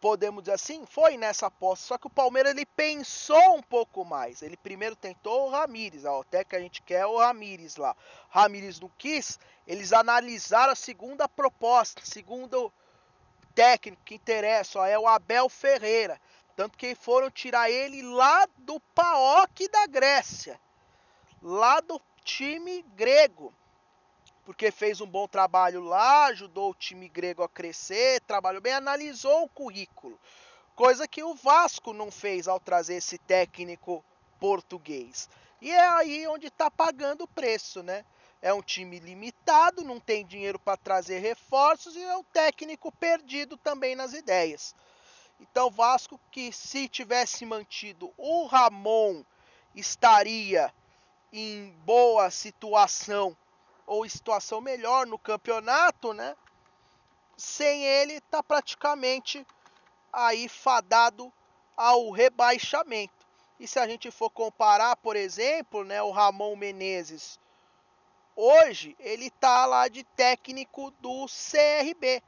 podemos 0.01 0.41
dizer 0.41 0.55
assim, 0.55 0.87
foi 0.87 1.17
nessa 1.17 1.45
aposta. 1.45 1.85
Só 1.85 1.97
que 1.99 2.07
o 2.07 2.09
Palmeiras 2.09 2.51
ele 2.53 2.65
pensou 2.65 3.57
um 3.57 3.61
pouco 3.61 4.03
mais. 4.03 4.41
Ele 4.41 4.57
primeiro 4.57 4.95
tentou 4.95 5.45
o 5.45 5.51
Ramires, 5.51 6.03
até 6.03 6.43
que 6.43 6.55
a 6.55 6.59
gente 6.59 6.81
quer 6.81 7.05
o 7.05 7.19
Ramires 7.19 7.75
lá. 7.75 7.95
Ramires 8.27 8.79
não 8.79 8.89
quis, 8.97 9.39
eles 9.67 9.93
analisaram 9.93 10.73
a 10.73 10.75
segunda 10.75 11.29
proposta, 11.29 12.01
segundo 12.03 12.73
técnico 13.53 14.01
que 14.03 14.15
interessa, 14.15 14.79
ó, 14.79 14.85
é 14.87 14.97
o 14.97 15.07
Abel 15.07 15.47
Ferreira. 15.47 16.19
Tanto 16.57 16.77
que 16.77 16.93
foram 16.93 17.31
tirar 17.31 17.71
ele 17.71 18.01
lá 18.01 18.45
do 18.57 18.81
PAOK 18.93 19.69
da 19.69 19.87
Grécia, 19.87 20.59
lá 21.41 21.79
do 21.79 22.01
time 22.25 22.81
grego 22.97 23.53
porque 24.47 24.71
fez 24.71 25.01
um 25.01 25.05
bom 25.05 25.27
trabalho 25.27 25.81
lá, 25.81 26.27
ajudou 26.27 26.71
o 26.71 26.73
time 26.73 27.09
grego 27.09 27.43
a 27.43 27.49
crescer, 27.49 28.21
trabalhou 28.21 28.61
bem, 28.61 28.71
analisou 28.71 29.43
o 29.43 29.49
currículo. 29.49 30.17
Coisa 30.73 31.05
que 31.05 31.21
o 31.21 31.33
Vasco 31.33 31.91
não 31.91 32.09
fez 32.09 32.47
ao 32.47 32.57
trazer 32.57 32.95
esse 32.95 33.17
técnico 33.17 34.01
português. 34.39 35.29
E 35.61 35.69
é 35.69 35.85
aí 35.89 36.25
onde 36.27 36.47
está 36.47 36.71
pagando 36.71 37.25
o 37.25 37.27
preço, 37.27 37.83
né? 37.83 38.05
É 38.41 38.53
um 38.53 38.61
time 38.61 38.99
limitado, 38.99 39.83
não 39.83 39.99
tem 39.99 40.25
dinheiro 40.25 40.57
para 40.57 40.77
trazer 40.77 41.19
reforços 41.19 41.97
e 41.97 42.01
é 42.01 42.15
um 42.15 42.23
técnico 42.23 42.89
perdido 42.89 43.57
também 43.57 43.97
nas 43.97 44.13
ideias. 44.13 44.73
Então, 45.39 45.69
Vasco 45.69 46.19
que 46.31 46.51
se 46.51 46.87
tivesse 46.87 47.45
mantido 47.45 48.13
o 48.17 48.45
Ramon 48.45 49.23
estaria 49.75 50.73
em 51.31 51.71
boa 51.85 52.29
situação 52.31 53.35
ou 53.85 54.07
situação 54.09 54.59
melhor 54.59 55.05
no 55.05 55.17
campeonato, 55.17 56.13
né? 56.13 56.35
Sem 57.37 57.85
ele 57.85 58.19
tá 58.21 58.41
praticamente 58.41 59.45
aí 60.11 60.49
fadado 60.49 61.31
ao 61.75 62.09
rebaixamento. 62.09 63.13
E 63.59 63.67
se 63.67 63.79
a 63.79 63.87
gente 63.87 64.11
for 64.11 64.29
comparar, 64.29 64.95
por 64.97 65.15
exemplo, 65.15 65.83
né, 65.83 66.01
o 66.01 66.11
Ramon 66.11 66.55
Menezes, 66.55 67.39
hoje 68.35 68.95
ele 68.99 69.29
tá 69.29 69.65
lá 69.65 69.87
de 69.87 70.03
técnico 70.03 70.91
do 70.99 71.25
CRB, 71.27 72.21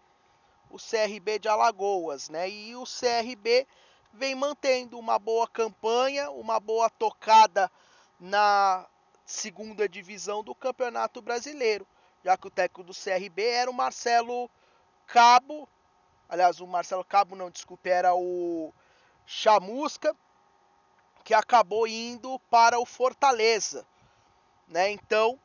o 0.70 0.78
CRB 0.78 1.40
de 1.40 1.48
Alagoas, 1.48 2.30
né? 2.30 2.50
E 2.50 2.76
o 2.76 2.84
CRB 2.84 3.68
vem 4.14 4.36
mantendo 4.36 4.98
uma 4.98 5.18
boa 5.18 5.48
campanha, 5.48 6.30
uma 6.32 6.60
boa 6.60 6.90
tocada 6.90 7.72
na 8.20 8.86
segunda 9.26 9.88
divisão 9.88 10.44
do 10.44 10.56
Campeonato 10.56 11.22
Brasileiro, 11.22 11.86
já 12.24 12.36
que 12.36 12.48
o 12.48 12.52
técnico 12.52 12.84
do 12.84 12.94
CRB 12.94 13.44
era 13.44 13.70
o 13.70 13.74
Marcelo 13.74 14.50
Cabo, 15.08 15.68
aliás, 16.28 16.60
o 16.60 16.68
Marcelo 16.68 17.04
Cabo 17.04 17.36
não, 17.36 17.50
desculpe, 17.50 17.90
era 17.90 18.14
o 18.16 18.74
Chamusca, 19.26 20.16
que 21.24 21.34
acabou 21.34 21.88
indo 21.88 22.40
para 22.50 22.80
o 22.80 22.86
Fortaleza, 22.86 23.86
né? 24.68 24.92
Então, 24.92 25.40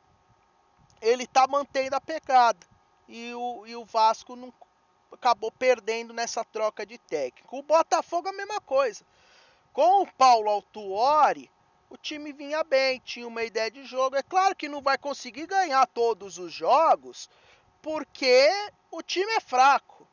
ele 1.01 1.23
está 1.23 1.47
mantendo 1.47 1.95
a 1.95 2.01
pegada 2.01 2.65
e 3.07 3.33
o, 3.33 3.67
e 3.67 3.75
o 3.75 3.85
Vasco 3.85 4.35
não 4.35 4.51
acabou 5.15 5.51
perdendo 5.51 6.13
nessa 6.13 6.43
troca 6.45 6.85
de 6.85 6.97
técnico. 6.97 7.57
O 7.57 7.63
Botafogo 7.63 8.29
a 8.29 8.33
mesma 8.33 8.61
coisa. 8.61 9.03
Com 9.73 10.03
o 10.03 10.11
Paulo 10.13 10.49
Autuori, 10.49 11.49
o 11.89 11.97
time 11.97 12.31
vinha 12.31 12.63
bem, 12.63 12.99
tinha 12.99 13.27
uma 13.27 13.43
ideia 13.43 13.69
de 13.69 13.83
jogo. 13.83 14.15
É 14.15 14.23
claro 14.23 14.55
que 14.55 14.69
não 14.69 14.81
vai 14.81 14.97
conseguir 14.97 15.47
ganhar 15.47 15.85
todos 15.87 16.37
os 16.37 16.53
jogos, 16.53 17.29
porque 17.81 18.49
o 18.91 19.01
time 19.01 19.31
é 19.33 19.39
fraco. 19.39 20.07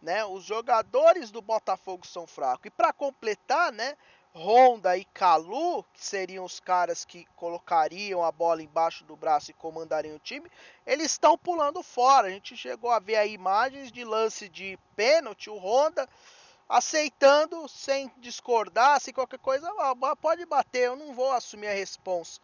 Né? 0.00 0.24
Os 0.24 0.44
jogadores 0.44 1.30
do 1.30 1.40
Botafogo 1.40 2.06
são 2.06 2.26
fracos. 2.26 2.66
E 2.66 2.70
para 2.70 2.92
completar, 2.92 3.72
né, 3.72 3.96
Honda 4.34 4.96
e 4.96 5.04
Calu, 5.04 5.84
que 5.92 6.02
seriam 6.02 6.44
os 6.44 6.58
caras 6.58 7.04
que 7.04 7.26
colocariam 7.36 8.24
a 8.24 8.32
bola 8.32 8.62
embaixo 8.62 9.04
do 9.04 9.14
braço 9.14 9.50
e 9.50 9.54
comandariam 9.54 10.16
o 10.16 10.20
time, 10.20 10.50
eles 10.86 11.12
estão 11.12 11.36
pulando 11.36 11.82
fora. 11.82 12.28
A 12.28 12.30
gente 12.30 12.56
chegou 12.56 12.90
a 12.90 12.98
ver 12.98 13.16
aí 13.16 13.34
imagens 13.34 13.92
de 13.92 14.04
lance 14.04 14.48
de 14.48 14.78
pênalti, 14.96 15.50
o 15.50 15.58
Honda 15.58 16.08
aceitando 16.66 17.68
sem 17.68 18.10
discordar, 18.16 18.98
se 18.98 19.12
qualquer 19.12 19.38
coisa, 19.38 19.70
pode 20.20 20.46
bater, 20.46 20.86
eu 20.86 20.96
não 20.96 21.12
vou 21.12 21.30
assumir 21.30 21.66
a 21.66 21.74
responsa. 21.74 22.40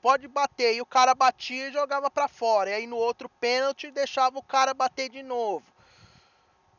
Pode 0.00 0.26
bater 0.28 0.74
e 0.74 0.80
o 0.80 0.86
cara 0.86 1.14
batia 1.14 1.68
e 1.68 1.72
jogava 1.72 2.10
para 2.10 2.28
fora. 2.28 2.70
E 2.70 2.74
aí 2.74 2.86
no 2.86 2.96
outro 2.96 3.28
pênalti 3.28 3.90
deixava 3.90 4.38
o 4.38 4.42
cara 4.42 4.72
bater 4.72 5.10
de 5.10 5.22
novo. 5.22 5.64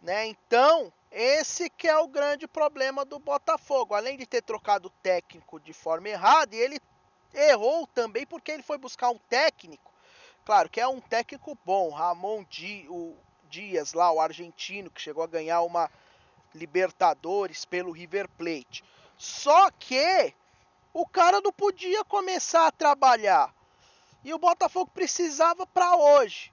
Né? 0.02 0.28
Então, 0.28 0.92
esse 1.12 1.70
que 1.70 1.88
é 1.88 1.98
o 1.98 2.08
grande 2.08 2.48
problema 2.48 3.04
do 3.04 3.20
Botafogo. 3.20 3.94
Além 3.94 4.18
de 4.18 4.26
ter 4.26 4.42
trocado 4.42 4.88
o 4.88 5.02
técnico 5.02 5.60
de 5.60 5.74
forma 5.74 6.10
errada, 6.10 6.56
e 6.56 6.60
ele 6.60 6.80
errou 7.34 7.88
também 7.88 8.26
porque 8.26 8.52
ele 8.52 8.64
foi 8.64 8.78
buscar 8.78 9.10
um 9.10 9.18
técnico. 9.18 9.92
Claro 10.46 10.70
que 10.70 10.80
é 10.80 10.88
um 10.88 11.02
técnico 11.02 11.58
bom, 11.66 11.90
Ramon 11.90 12.46
Dias 13.50 13.94
lá, 13.94 14.12
o 14.12 14.22
argentino 14.22 14.90
que 14.90 15.02
chegou 15.02 15.24
a 15.24 15.28
ganhar 15.28 15.62
uma 15.62 15.92
Libertadores 16.56 17.66
pelo 17.66 17.92
River 17.92 18.30
Plate. 18.30 18.84
Só 19.18 19.70
que 19.72 20.34
o 20.94 21.06
cara 21.06 21.42
não 21.42 21.52
podia 21.52 22.04
começar 22.06 22.68
a 22.68 22.72
trabalhar. 22.72 23.54
E 24.24 24.34
o 24.34 24.40
Botafogo 24.40 24.90
precisava 24.94 25.68
para 25.68 25.96
hoje. 25.96 26.52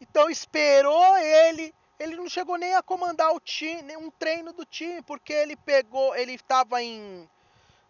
Então 0.00 0.28
esperou 0.28 1.16
ele 1.18 1.72
ele 1.98 2.16
não 2.16 2.28
chegou 2.28 2.56
nem 2.56 2.74
a 2.74 2.82
comandar 2.82 3.32
o 3.32 3.40
time, 3.40 3.96
um 3.96 4.10
treino 4.10 4.52
do 4.52 4.64
time, 4.64 5.02
porque 5.02 5.32
ele 5.32 5.56
pegou, 5.56 6.14
ele 6.14 6.32
estava 6.34 6.82
em 6.82 7.28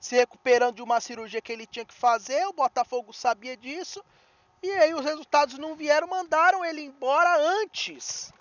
se 0.01 0.15
recuperando 0.15 0.77
de 0.77 0.83
uma 0.83 1.01
cirurgia 1.01 1.43
que 1.43 1.53
ele 1.53 1.67
tinha 1.67 1.85
que 1.85 1.95
fazer, 1.95 2.47
o 2.47 2.53
Botafogo 2.53 3.13
sabia 3.13 3.57
disso, 3.57 4.03
e 4.63 4.71
aí 4.71 4.95
os 4.95 5.05
resultados 5.05 5.59
não 5.59 5.75
vieram, 5.75 6.07
mandaram 6.07 6.65
ele 6.65 6.83
embora 6.83 7.37
antes 7.63 8.33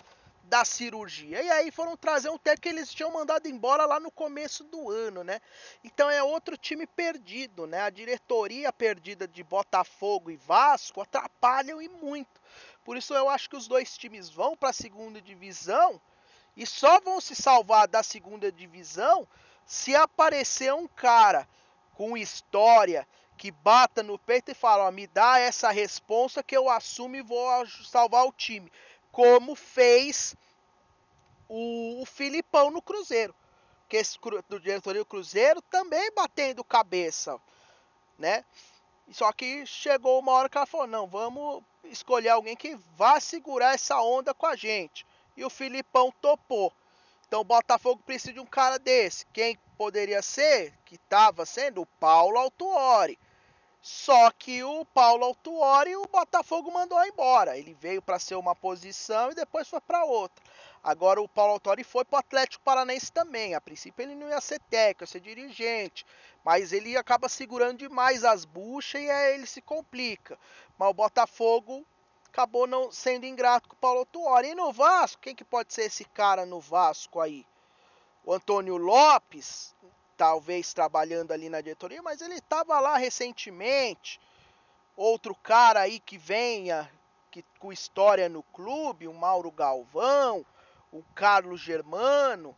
da 0.48 0.64
cirurgia. 0.64 1.42
E 1.42 1.50
aí 1.50 1.70
foram 1.70 1.96
trazer 1.96 2.30
um 2.30 2.38
técnico 2.38 2.62
que 2.62 2.68
eles 2.68 2.92
tinham 2.92 3.12
mandado 3.12 3.46
embora 3.46 3.84
lá 3.84 4.00
no 4.00 4.10
começo 4.10 4.64
do 4.64 4.90
ano, 4.90 5.22
né? 5.22 5.40
Então 5.84 6.10
é 6.10 6.22
outro 6.22 6.56
time 6.56 6.86
perdido, 6.86 7.66
né? 7.66 7.82
A 7.82 7.90
diretoria 7.90 8.72
perdida 8.72 9.28
de 9.28 9.42
Botafogo 9.44 10.30
e 10.30 10.36
Vasco 10.36 11.02
atrapalham 11.02 11.80
e 11.80 11.88
muito. 11.88 12.40
Por 12.84 12.96
isso 12.96 13.14
eu 13.14 13.28
acho 13.28 13.50
que 13.50 13.56
os 13.56 13.68
dois 13.68 13.96
times 13.96 14.30
vão 14.30 14.56
para 14.56 14.70
a 14.70 14.72
segunda 14.72 15.20
divisão 15.20 16.00
e 16.56 16.66
só 16.66 16.98
vão 17.00 17.20
se 17.20 17.36
salvar 17.36 17.86
da 17.86 18.02
segunda 18.02 18.50
divisão 18.50 19.28
se 19.66 19.94
aparecer 19.94 20.72
um 20.72 20.88
cara 20.88 21.46
com 21.94 22.16
história 22.16 23.06
que 23.36 23.52
bata 23.52 24.02
no 24.02 24.18
peito 24.18 24.50
e 24.50 24.54
fala, 24.54 24.88
ó, 24.88 24.90
me 24.90 25.06
dá 25.06 25.38
essa 25.38 25.70
responsa 25.70 26.42
que 26.42 26.56
eu 26.56 26.68
assumo 26.68 27.14
e 27.14 27.22
vou 27.22 27.48
salvar 27.84 28.26
o 28.26 28.32
time, 28.32 28.72
como 29.12 29.54
fez 29.54 30.34
o, 31.48 32.02
o 32.02 32.06
Filipão 32.06 32.70
no 32.70 32.82
Cruzeiro, 32.82 33.34
que 33.88 33.96
esse 33.96 34.18
do 34.48 34.60
diretoria 34.60 35.02
do 35.02 35.06
Cruzeiro 35.06 35.62
também 35.62 36.10
batendo 36.14 36.62
cabeça, 36.62 37.40
né? 38.18 38.44
Só 39.10 39.32
que 39.32 39.64
chegou 39.64 40.20
uma 40.20 40.32
hora 40.32 40.48
que 40.48 40.56
ela 40.56 40.66
falou: 40.66 40.86
não, 40.86 41.06
vamos 41.06 41.62
escolher 41.84 42.28
alguém 42.28 42.56
que 42.56 42.76
vá 42.96 43.18
segurar 43.18 43.74
essa 43.74 44.00
onda 44.00 44.34
com 44.34 44.46
a 44.46 44.54
gente. 44.54 45.06
E 45.36 45.44
o 45.44 45.50
Filipão 45.50 46.12
topou. 46.20 46.72
Então 47.26 47.40
o 47.40 47.44
Botafogo 47.44 48.02
precisa 48.04 48.32
de 48.32 48.40
um 48.40 48.46
cara 48.46 48.78
desse. 48.78 49.24
Quem 49.26 49.58
poderia 49.76 50.20
ser? 50.22 50.74
Que 50.84 50.96
estava 50.96 51.46
sendo 51.46 51.82
o 51.82 51.86
Paulo 51.86 52.38
Autuori. 52.38 53.18
Só 53.90 54.30
que 54.32 54.62
o 54.62 54.84
Paulo 54.84 55.24
Autuori 55.24 55.96
o 55.96 56.06
Botafogo 56.06 56.70
mandou 56.70 57.02
embora. 57.06 57.56
Ele 57.56 57.72
veio 57.72 58.02
para 58.02 58.18
ser 58.18 58.34
uma 58.34 58.54
posição 58.54 59.30
e 59.30 59.34
depois 59.34 59.66
foi 59.66 59.80
para 59.80 60.04
outra. 60.04 60.44
Agora 60.84 61.22
o 61.22 61.28
Paulo 61.28 61.54
Autori 61.54 61.82
foi 61.82 62.04
para 62.04 62.16
o 62.16 62.20
Atlético 62.20 62.62
Paranaense 62.62 63.10
também. 63.10 63.54
A 63.54 63.62
princípio 63.62 64.02
ele 64.02 64.14
não 64.14 64.28
ia 64.28 64.42
ser 64.42 64.60
técnico, 64.68 65.04
ia 65.04 65.06
ser 65.06 65.20
dirigente. 65.20 66.04
Mas 66.44 66.70
ele 66.70 66.98
acaba 66.98 67.30
segurando 67.30 67.78
demais 67.78 68.24
as 68.24 68.44
buchas 68.44 69.00
e 69.00 69.08
aí 69.08 69.36
ele 69.36 69.46
se 69.46 69.62
complica. 69.62 70.38
Mas 70.76 70.90
o 70.90 70.94
Botafogo 70.94 71.82
acabou 72.26 72.66
não 72.66 72.92
sendo 72.92 73.24
ingrato 73.24 73.70
com 73.70 73.74
o 73.74 73.78
Paulo 73.78 74.00
Autori. 74.00 74.48
E 74.48 74.54
no 74.54 74.70
Vasco, 74.70 75.22
quem 75.22 75.34
que 75.34 75.44
pode 75.44 75.72
ser 75.72 75.84
esse 75.84 76.04
cara 76.04 76.44
no 76.44 76.60
Vasco 76.60 77.20
aí? 77.20 77.46
O 78.22 78.34
Antônio 78.34 78.76
Lopes, 78.76 79.74
talvez 80.18 80.74
trabalhando 80.74 81.30
ali 81.30 81.48
na 81.48 81.60
diretoria, 81.60 82.02
mas 82.02 82.20
ele 82.20 82.34
estava 82.34 82.80
lá 82.80 82.98
recentemente. 82.98 84.20
Outro 84.96 85.32
cara 85.32 85.80
aí 85.82 86.00
que 86.00 86.18
venha, 86.18 86.90
que, 87.30 87.44
com 87.60 87.72
história 87.72 88.28
no 88.28 88.42
clube, 88.42 89.06
o 89.06 89.14
Mauro 89.14 89.50
Galvão, 89.52 90.44
o 90.92 91.04
Carlos 91.14 91.60
Germano, 91.60 92.54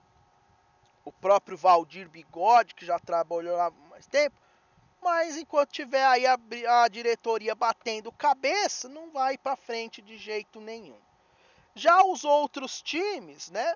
o 1.05 1.13
próprio 1.13 1.57
Valdir 1.57 2.09
Bigode, 2.09 2.75
que 2.75 2.87
já 2.87 2.99
trabalhou 2.99 3.55
lá 3.55 3.67
há 3.67 3.71
mais 3.91 4.07
tempo. 4.07 4.37
Mas 5.03 5.37
enquanto 5.37 5.71
tiver 5.71 6.05
aí 6.05 6.27
a, 6.27 6.39
a 6.83 6.89
diretoria 6.89 7.55
batendo 7.55 8.11
cabeça, 8.11 8.89
não 8.89 9.11
vai 9.11 9.37
para 9.37 9.55
frente 9.55 10.01
de 10.01 10.17
jeito 10.17 10.63
nenhum. 10.63 10.99
Já 11.75 12.03
os 12.05 12.25
outros 12.25 12.81
times, 12.81 13.51
né? 13.51 13.75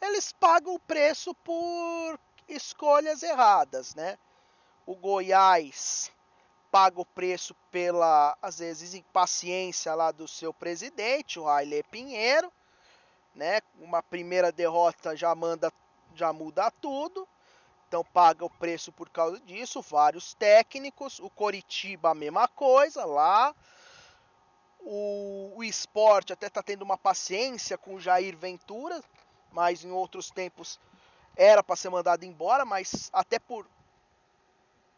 Eles 0.00 0.32
pagam 0.32 0.74
o 0.74 0.78
preço 0.78 1.34
por 1.34 2.18
escolhas 2.48 3.22
erradas, 3.22 3.94
né? 3.94 4.18
O 4.86 4.94
Goiás 4.94 6.12
paga 6.70 7.00
o 7.00 7.06
preço 7.06 7.54
pela, 7.70 8.36
às 8.40 8.58
vezes, 8.58 8.94
impaciência 8.94 9.94
lá 9.94 10.12
do 10.12 10.28
seu 10.28 10.52
presidente, 10.52 11.38
o 11.38 11.44
Raile 11.44 11.82
Pinheiro, 11.84 12.52
né? 13.34 13.60
Uma 13.78 14.02
primeira 14.02 14.52
derrota 14.52 15.16
já 15.16 15.34
manda, 15.34 15.72
já 16.14 16.32
muda 16.32 16.70
tudo. 16.70 17.26
Então 17.88 18.04
paga 18.04 18.44
o 18.44 18.50
preço 18.50 18.90
por 18.90 19.08
causa 19.08 19.38
disso. 19.40 19.80
Vários 19.80 20.34
técnicos, 20.34 21.20
o 21.20 21.30
Coritiba 21.30 22.10
a 22.10 22.14
mesma 22.14 22.48
coisa 22.48 23.04
lá. 23.04 23.54
O, 24.80 25.54
o 25.56 25.64
esporte 25.64 26.32
até 26.32 26.46
está 26.46 26.62
tendo 26.62 26.82
uma 26.82 26.98
paciência 26.98 27.76
com 27.78 27.94
o 27.94 28.00
Jair 28.00 28.36
Ventura, 28.36 29.02
mas 29.50 29.84
em 29.84 29.90
outros 29.90 30.30
tempos 30.30 30.78
era 31.36 31.62
para 31.62 31.76
ser 31.76 31.90
mandado 31.90 32.24
embora, 32.24 32.64
mas 32.64 33.10
até 33.12 33.38
por 33.38 33.66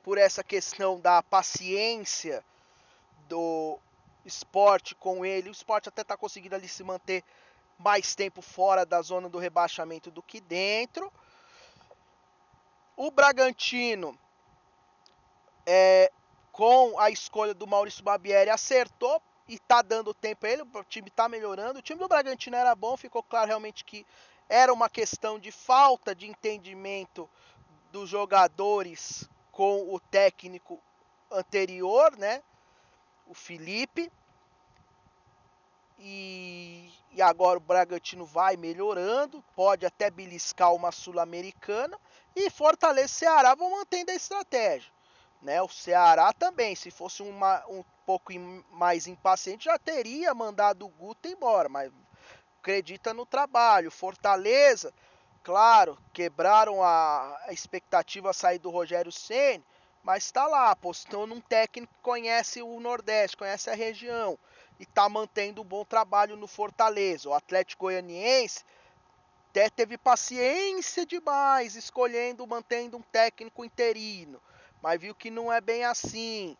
por 0.02 0.16
essa 0.16 0.42
questão 0.42 0.98
da 0.98 1.22
paciência 1.22 2.42
do 3.28 3.78
esporte 4.24 4.94
com 4.94 5.22
ele, 5.22 5.50
o 5.50 5.52
esporte 5.52 5.90
até 5.90 6.00
está 6.00 6.16
conseguindo 6.16 6.54
ali 6.54 6.66
se 6.66 6.82
manter 6.82 7.22
mais 7.78 8.14
tempo 8.14 8.40
fora 8.40 8.86
da 8.86 9.02
zona 9.02 9.28
do 9.28 9.38
rebaixamento 9.38 10.10
do 10.10 10.22
que 10.22 10.40
dentro. 10.40 11.12
O 12.96 13.10
Bragantino, 13.10 14.18
é, 15.66 16.10
com 16.52 16.98
a 16.98 17.10
escolha 17.10 17.52
do 17.52 17.66
Maurício 17.66 18.02
Barbieri, 18.02 18.50
acertou 18.50 19.22
e 19.46 19.54
está 19.54 19.82
dando 19.82 20.12
tempo 20.12 20.46
a 20.46 20.48
ele. 20.48 20.62
O 20.62 20.84
time 20.84 21.08
está 21.08 21.28
melhorando. 21.28 21.78
O 21.78 21.82
time 21.82 22.00
do 22.00 22.08
Bragantino 22.08 22.56
era 22.56 22.74
bom, 22.74 22.96
ficou 22.96 23.22
claro 23.22 23.46
realmente 23.46 23.84
que 23.84 24.06
era 24.48 24.72
uma 24.72 24.88
questão 24.88 25.38
de 25.38 25.52
falta 25.52 26.14
de 26.14 26.26
entendimento 26.26 27.28
dos 27.92 28.08
jogadores 28.08 29.28
com 29.52 29.94
o 29.94 30.00
técnico 30.00 30.80
anterior, 31.30 32.16
né? 32.16 32.42
O 33.26 33.34
Felipe. 33.34 34.10
E, 35.98 36.92
e 37.10 37.20
agora 37.20 37.58
o 37.58 37.60
Bragantino 37.60 38.24
vai 38.24 38.56
melhorando, 38.56 39.42
pode 39.56 39.84
até 39.84 40.08
beliscar 40.10 40.72
uma 40.72 40.92
Sul-Americana 40.92 41.98
e 42.36 42.48
Fortaleza 42.48 43.06
e 43.06 43.08
Ceará 43.08 43.54
vão 43.56 43.72
mantendo 43.72 44.12
a 44.12 44.14
estratégia. 44.14 44.92
Né? 45.42 45.60
O 45.60 45.68
Ceará 45.68 46.32
também, 46.32 46.76
se 46.76 46.90
fosse 46.90 47.22
uma, 47.22 47.64
um 47.66 47.84
pouco 48.06 48.32
mais 48.70 49.08
impaciente, 49.08 49.64
já 49.64 49.76
teria 49.76 50.32
mandado 50.34 50.86
o 50.86 50.88
Guto 50.88 51.28
embora, 51.28 51.68
mas 51.68 51.92
acredita 52.68 53.14
no 53.14 53.24
trabalho. 53.24 53.90
Fortaleza, 53.90 54.92
claro, 55.42 55.96
quebraram 56.12 56.82
a, 56.82 57.46
expectativa 57.48 58.28
a 58.28 58.34
sair 58.34 58.58
do 58.58 58.68
Rogério 58.68 59.10
Ceni, 59.10 59.64
mas 60.02 60.24
está 60.24 60.46
lá, 60.46 60.70
apostou 60.70 61.26
num 61.26 61.40
técnico 61.40 61.92
que 61.94 62.02
conhece 62.02 62.62
o 62.62 62.78
Nordeste, 62.78 63.38
conhece 63.38 63.70
a 63.70 63.74
região 63.74 64.38
e 64.78 64.82
está 64.82 65.08
mantendo 65.08 65.62
um 65.62 65.64
bom 65.64 65.82
trabalho 65.82 66.36
no 66.36 66.46
Fortaleza. 66.46 67.30
O 67.30 67.34
Atlético 67.34 67.86
Goianiense 67.86 68.62
até 69.48 69.70
teve 69.70 69.96
paciência 69.96 71.06
demais 71.06 71.74
escolhendo, 71.74 72.46
mantendo 72.46 72.98
um 72.98 73.02
técnico 73.02 73.64
interino, 73.64 74.38
mas 74.82 75.00
viu 75.00 75.14
que 75.14 75.30
não 75.30 75.50
é 75.50 75.58
bem 75.58 75.84
assim. 75.84 76.54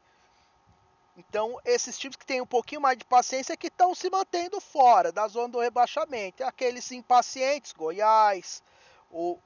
Então, 1.19 1.59
esses 1.65 1.99
times 1.99 2.15
que 2.15 2.25
têm 2.25 2.41
um 2.41 2.47
pouquinho 2.47 2.81
mais 2.81 2.97
de 2.97 3.05
paciência 3.05 3.53
é 3.53 3.57
que 3.57 3.67
estão 3.67 3.93
se 3.93 4.09
mantendo 4.09 4.61
fora 4.61 5.11
da 5.11 5.27
zona 5.27 5.49
do 5.49 5.59
rebaixamento. 5.59 6.45
Aqueles 6.45 6.93
impacientes, 6.93 7.73
Goiás, 7.73 8.63
o, 9.11 9.37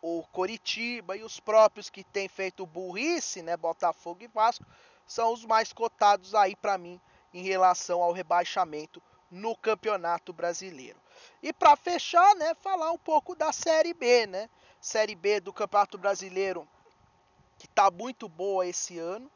o 0.00 0.22
Coritiba 0.32 1.14
e 1.14 1.22
os 1.22 1.38
próprios 1.38 1.90
que 1.90 2.02
têm 2.02 2.28
feito 2.28 2.64
burrice, 2.64 3.42
né, 3.42 3.58
Botafogo 3.58 4.24
e 4.24 4.26
Vasco, 4.26 4.64
são 5.06 5.34
os 5.34 5.44
mais 5.44 5.70
cotados 5.70 6.34
aí 6.34 6.56
para 6.56 6.78
mim 6.78 6.98
em 7.34 7.42
relação 7.42 8.02
ao 8.02 8.12
rebaixamento 8.12 9.02
no 9.30 9.54
Campeonato 9.54 10.32
Brasileiro. 10.32 10.98
E 11.42 11.52
para 11.52 11.76
fechar, 11.76 12.34
né, 12.36 12.54
falar 12.54 12.90
um 12.90 12.98
pouco 12.98 13.34
da 13.34 13.52
Série 13.52 13.92
B, 13.92 14.26
né? 14.26 14.48
Série 14.80 15.14
B 15.14 15.40
do 15.40 15.52
Campeonato 15.52 15.98
Brasileiro 15.98 16.66
que 17.58 17.66
está 17.66 17.90
muito 17.90 18.30
boa 18.30 18.66
esse 18.66 18.98
ano. 18.98 19.30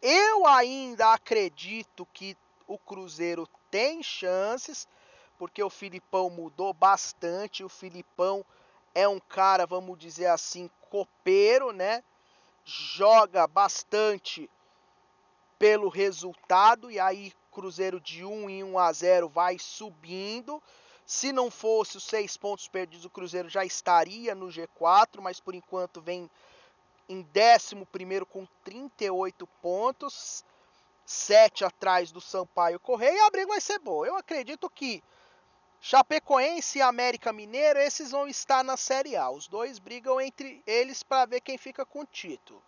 Eu 0.00 0.46
ainda 0.46 1.12
acredito 1.12 2.06
que 2.12 2.36
o 2.66 2.78
Cruzeiro 2.78 3.48
tem 3.70 4.02
chances, 4.02 4.86
porque 5.38 5.62
o 5.62 5.70
Filipão 5.70 6.30
mudou 6.30 6.72
bastante. 6.72 7.64
O 7.64 7.68
Filipão 7.68 8.44
é 8.94 9.08
um 9.08 9.18
cara, 9.18 9.66
vamos 9.66 9.98
dizer 9.98 10.26
assim, 10.26 10.70
copeiro, 10.88 11.72
né? 11.72 12.02
Joga 12.64 13.46
bastante 13.46 14.48
pelo 15.58 15.88
resultado 15.88 16.90
e 16.90 17.00
aí 17.00 17.32
Cruzeiro 17.50 18.00
de 18.00 18.24
1 18.24 18.50
em 18.50 18.62
1 18.62 18.78
a 18.78 18.92
0 18.92 19.28
vai 19.28 19.58
subindo. 19.58 20.62
Se 21.04 21.32
não 21.32 21.50
fosse 21.50 21.96
os 21.96 22.04
seis 22.04 22.36
pontos 22.36 22.68
perdidos, 22.68 23.04
o 23.04 23.10
Cruzeiro 23.10 23.48
já 23.48 23.64
estaria 23.64 24.34
no 24.34 24.46
G4, 24.46 25.20
mas 25.20 25.40
por 25.40 25.54
enquanto 25.54 26.00
vem 26.00 26.30
em 27.08 27.20
11 27.20 28.26
com 28.26 28.46
38 28.64 29.46
pontos, 29.62 30.44
7 31.06 31.64
atrás 31.64 32.12
do 32.12 32.20
Sampaio 32.20 32.78
Correia. 32.78 33.16
E 33.16 33.20
a 33.20 33.30
briga 33.30 33.48
vai 33.48 33.60
ser 33.60 33.78
boa. 33.78 34.06
Eu 34.06 34.16
acredito 34.16 34.68
que 34.68 35.02
Chapecoense 35.80 36.78
e 36.78 36.82
América 36.82 37.32
Mineiro, 37.32 37.78
esses 37.78 38.10
vão 38.10 38.26
estar 38.26 38.64
na 38.64 38.76
Série 38.76 39.16
A. 39.16 39.30
Os 39.30 39.46
dois 39.46 39.78
brigam 39.78 40.20
entre 40.20 40.62
eles 40.66 41.02
para 41.02 41.26
ver 41.26 41.40
quem 41.40 41.56
fica 41.56 41.86
com 41.86 42.00
o 42.00 42.06
título. 42.06 42.62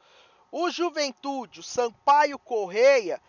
O 0.50 0.70
Juventude, 0.70 1.60
o 1.60 1.62
Sampaio 1.62 2.38
Correia, 2.38 3.20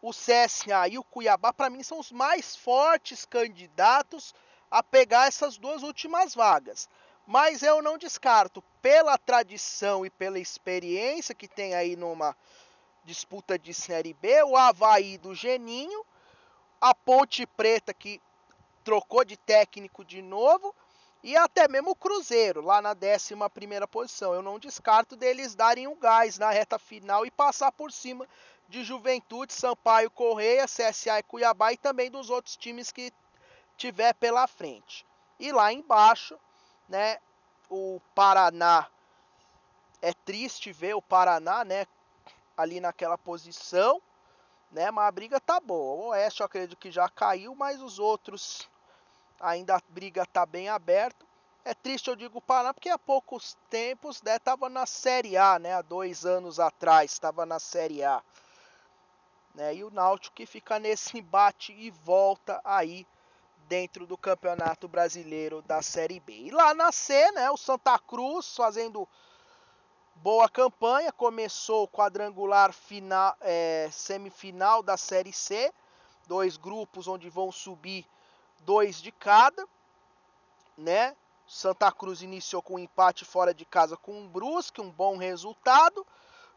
o 0.00 0.10
CSA 0.10 0.88
e 0.90 0.98
o 0.98 1.04
Cuiabá, 1.04 1.52
para 1.52 1.70
mim, 1.70 1.82
são 1.82 1.98
os 1.98 2.10
mais 2.10 2.56
fortes 2.56 3.24
candidatos 3.24 4.34
a 4.70 4.82
pegar 4.82 5.28
essas 5.28 5.56
duas 5.56 5.82
últimas 5.82 6.34
vagas. 6.34 6.88
Mas 7.30 7.62
eu 7.62 7.82
não 7.82 7.98
descarto, 7.98 8.64
pela 8.80 9.18
tradição 9.18 10.06
e 10.06 10.08
pela 10.08 10.38
experiência 10.38 11.34
que 11.34 11.46
tem 11.46 11.74
aí 11.74 11.94
numa 11.94 12.34
disputa 13.04 13.58
de 13.58 13.74
Série 13.74 14.14
B, 14.14 14.42
o 14.44 14.56
Havaí 14.56 15.18
do 15.18 15.34
Geninho, 15.34 16.06
a 16.80 16.94
Ponte 16.94 17.44
Preta 17.44 17.92
que 17.92 18.18
trocou 18.82 19.26
de 19.26 19.36
técnico 19.36 20.06
de 20.06 20.22
novo 20.22 20.74
e 21.22 21.36
até 21.36 21.68
mesmo 21.68 21.90
o 21.90 21.94
Cruzeiro 21.94 22.62
lá 22.62 22.80
na 22.80 22.92
11 22.92 23.34
primeira 23.52 23.86
posição. 23.86 24.32
Eu 24.32 24.40
não 24.40 24.58
descarto 24.58 25.14
deles 25.14 25.54
darem 25.54 25.86
um 25.86 25.96
gás 25.96 26.38
na 26.38 26.48
reta 26.48 26.78
final 26.78 27.26
e 27.26 27.30
passar 27.30 27.70
por 27.72 27.92
cima 27.92 28.26
de 28.70 28.82
Juventude, 28.82 29.52
Sampaio, 29.52 30.10
Correia, 30.10 30.64
CSA 30.64 31.18
e 31.18 31.22
Cuiabá 31.24 31.74
e 31.74 31.76
também 31.76 32.10
dos 32.10 32.30
outros 32.30 32.56
times 32.56 32.90
que 32.90 33.12
tiver 33.76 34.14
pela 34.14 34.46
frente. 34.46 35.04
E 35.38 35.52
lá 35.52 35.70
embaixo, 35.70 36.38
né? 36.88 37.18
O 37.68 38.00
Paraná 38.14 38.88
é 40.00 40.12
triste 40.12 40.72
ver 40.72 40.94
o 40.94 41.02
Paraná, 41.02 41.64
né? 41.64 41.86
Ali 42.56 42.80
naquela 42.80 43.18
posição, 43.18 44.00
né? 44.70 44.90
Mas 44.90 45.08
a 45.08 45.12
briga 45.12 45.40
tá 45.40 45.60
boa. 45.60 46.02
O 46.02 46.08
Oeste 46.08 46.40
eu 46.40 46.46
acredito 46.46 46.78
que 46.78 46.90
já 46.90 47.08
caiu, 47.08 47.54
mas 47.54 47.80
os 47.80 47.98
outros 47.98 48.68
ainda 49.40 49.76
a 49.76 49.82
briga 49.88 50.24
tá 50.26 50.46
bem 50.46 50.68
aberta. 50.68 51.26
É 51.64 51.74
triste 51.74 52.08
eu 52.08 52.16
digo 52.16 52.38
o 52.38 52.42
Paraná 52.42 52.72
porque 52.72 52.88
há 52.88 52.98
poucos 52.98 53.56
tempos, 53.68 54.22
né? 54.22 54.38
Tava 54.38 54.68
na 54.68 54.86
Série 54.86 55.36
A, 55.36 55.58
né? 55.58 55.74
Há 55.74 55.82
dois 55.82 56.24
anos 56.24 56.58
atrás 56.58 57.12
estava 57.12 57.44
na 57.44 57.58
Série 57.58 58.02
A. 58.02 58.22
Né? 59.54 59.74
E 59.76 59.84
o 59.84 59.90
Náutico 59.90 60.36
que 60.36 60.46
fica 60.46 60.78
nesse 60.78 61.18
embate 61.18 61.72
e 61.72 61.90
volta 61.90 62.60
aí 62.64 63.06
dentro 63.68 64.06
do 64.06 64.16
Campeonato 64.16 64.88
Brasileiro 64.88 65.60
da 65.62 65.82
Série 65.82 66.18
B. 66.20 66.32
E 66.32 66.50
lá 66.50 66.72
na 66.72 66.90
C, 66.90 67.30
né, 67.32 67.50
o 67.50 67.56
Santa 67.56 67.98
Cruz 67.98 68.56
fazendo 68.56 69.06
boa 70.16 70.48
campanha, 70.48 71.12
começou 71.12 71.84
o 71.84 71.88
quadrangular 71.88 72.72
final, 72.72 73.36
é, 73.40 73.88
semifinal 73.92 74.82
da 74.82 74.96
Série 74.96 75.32
C, 75.32 75.72
dois 76.26 76.56
grupos 76.56 77.06
onde 77.06 77.28
vão 77.28 77.52
subir 77.52 78.06
dois 78.60 79.00
de 79.00 79.12
cada, 79.12 79.66
né? 80.76 81.14
Santa 81.46 81.90
Cruz 81.92 82.20
iniciou 82.20 82.62
com 82.62 82.74
um 82.74 82.78
empate 82.78 83.24
fora 83.24 83.54
de 83.54 83.64
casa 83.64 83.96
com 83.96 84.12
um 84.12 84.28
Brusque, 84.28 84.80
um 84.80 84.90
bom 84.90 85.16
resultado. 85.16 86.06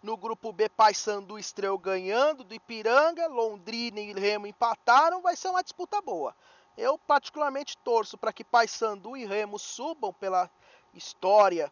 No 0.04 0.18
grupo 0.18 0.52
B, 0.52 0.68
Paysandu 0.68 1.38
estreou 1.38 1.78
ganhando 1.78 2.44
do 2.44 2.54
Ipiranga, 2.54 3.28
Londrina 3.28 4.00
e 4.00 4.12
Remo 4.12 4.48
empataram, 4.48 5.22
vai 5.22 5.36
ser 5.36 5.48
uma 5.48 5.64
disputa 5.64 6.02
boa. 6.02 6.36
Eu 6.78 6.98
particularmente 6.98 7.78
torço 7.78 8.18
para 8.18 8.34
que 8.34 8.44
Paysandu 8.44 9.18
e 9.18 9.26
Remo 9.26 9.60
subam 9.60 10.14
pela 10.14 10.50
história 10.94 11.72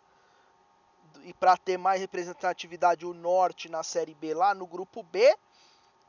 e 1.24 1.34
para 1.34 1.58
ter 1.58 1.78
mais 1.78 2.00
representatividade 2.00 3.06
o 3.06 3.14
Norte 3.14 3.70
na 3.70 3.84
Série 3.84 4.14
B 4.14 4.34
lá 4.34 4.54
no 4.54 4.68
grupo 4.68 5.04
B. 5.04 5.36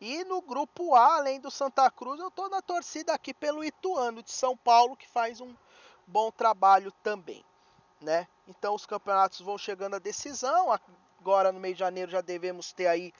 E 0.00 0.24
no 0.24 0.40
grupo 0.40 0.94
A, 0.94 1.16
além 1.16 1.38
do 1.38 1.50
Santa 1.50 1.90
Cruz, 1.90 2.18
eu 2.18 2.28
estou 2.28 2.48
na 2.48 2.62
torcida 2.62 3.12
aqui 3.12 3.34
pelo 3.34 3.62
Ituano 3.62 4.22
de 4.22 4.32
São 4.32 4.56
Paulo, 4.56 4.96
que 4.96 5.06
faz 5.06 5.40
um 5.42 5.54
bom 6.06 6.30
trabalho 6.30 6.90
também. 7.02 7.44
Né? 8.00 8.26
Então 8.48 8.74
os 8.74 8.86
campeonatos 8.86 9.40
vão 9.40 9.58
chegando 9.58 9.96
à 9.96 9.98
decisão. 9.98 10.72
Agora 11.20 11.52
no 11.52 11.60
mês 11.60 11.74
de 11.74 11.80
janeiro 11.80 12.10
já 12.10 12.22
devemos 12.22 12.72
ter 12.72 12.86
aí 12.86 13.12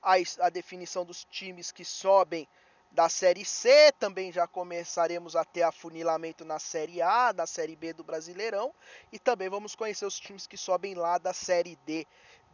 a, 0.00 0.14
a 0.40 0.48
definição 0.48 1.04
dos 1.04 1.24
times 1.24 1.72
que 1.72 1.84
sobem 1.84 2.48
da 2.90 3.08
Série 3.08 3.44
C, 3.44 3.92
também 3.98 4.32
já 4.32 4.46
começaremos 4.46 5.36
a 5.36 5.44
ter 5.44 5.62
afunilamento 5.62 6.44
na 6.44 6.58
Série 6.58 7.02
A, 7.02 7.32
na 7.32 7.46
Série 7.46 7.76
B 7.76 7.92
do 7.92 8.02
Brasileirão 8.02 8.74
e 9.12 9.18
também 9.18 9.48
vamos 9.48 9.74
conhecer 9.74 10.06
os 10.06 10.18
times 10.18 10.46
que 10.46 10.56
sobem 10.56 10.94
lá 10.94 11.18
da 11.18 11.32
Série 11.32 11.76
D 11.84 12.06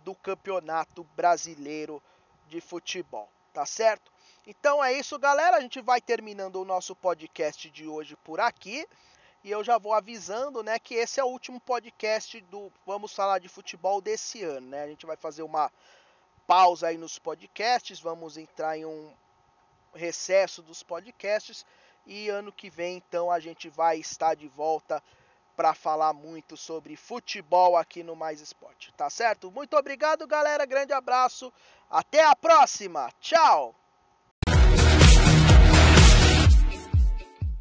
do 0.05 0.14
Campeonato 0.14 1.05
Brasileiro 1.16 2.03
de 2.49 2.61
Futebol, 2.61 3.29
tá 3.53 3.64
certo? 3.64 4.12
Então 4.47 4.85
é 4.85 4.92
isso, 4.92 5.18
galera. 5.18 5.57
A 5.57 5.61
gente 5.61 5.81
vai 5.81 6.01
terminando 6.01 6.57
o 6.57 6.64
nosso 6.64 6.94
podcast 6.94 7.70
de 7.70 7.88
hoje 7.88 8.14
por 8.16 8.40
aqui. 8.40 8.87
E 9.42 9.51
eu 9.51 9.62
já 9.62 9.77
vou 9.77 9.92
avisando, 9.92 10.62
né, 10.62 10.79
que 10.79 10.94
esse 10.94 11.20
é 11.20 11.25
o 11.25 11.29
último 11.29 11.61
podcast 11.61 12.40
do 12.42 12.73
Vamos 12.87 13.12
Falar 13.12 13.38
de 13.38 13.49
Futebol 13.49 14.01
desse 14.01 14.42
ano, 14.42 14.68
né? 14.68 14.83
A 14.83 14.87
gente 14.87 15.05
vai 15.05 15.16
fazer 15.16 15.42
uma 15.42 15.70
pausa 16.47 16.88
aí 16.88 16.97
nos 16.97 17.18
podcasts, 17.18 18.01
vamos 18.01 18.38
entrar 18.38 18.79
em 18.79 18.87
um 18.87 19.12
recesso 19.95 20.63
dos 20.63 20.83
podcasts 20.83 21.65
e 22.07 22.29
ano 22.29 22.53
que 22.53 22.69
vem 22.69 22.97
então 22.97 23.31
a 23.31 23.41
gente 23.41 23.69
vai 23.69 23.99
estar 23.99 24.35
de 24.35 24.49
volta 24.49 25.03
para 25.57 25.73
falar 25.73 26.13
muito 26.13 26.57
sobre 26.57 26.97
futebol 26.97 27.77
aqui 27.77 28.03
no 28.03 28.17
Mais 28.17 28.41
Esporte, 28.41 28.93
tá 28.95 29.09
certo? 29.09 29.51
Muito 29.51 29.77
obrigado, 29.77 30.27
galera. 30.27 30.67
Grande 30.67 30.93
abraço. 30.93 31.53
Até 31.89 32.25
a 32.25 32.35
próxima. 32.35 33.09
Tchau. 33.21 33.75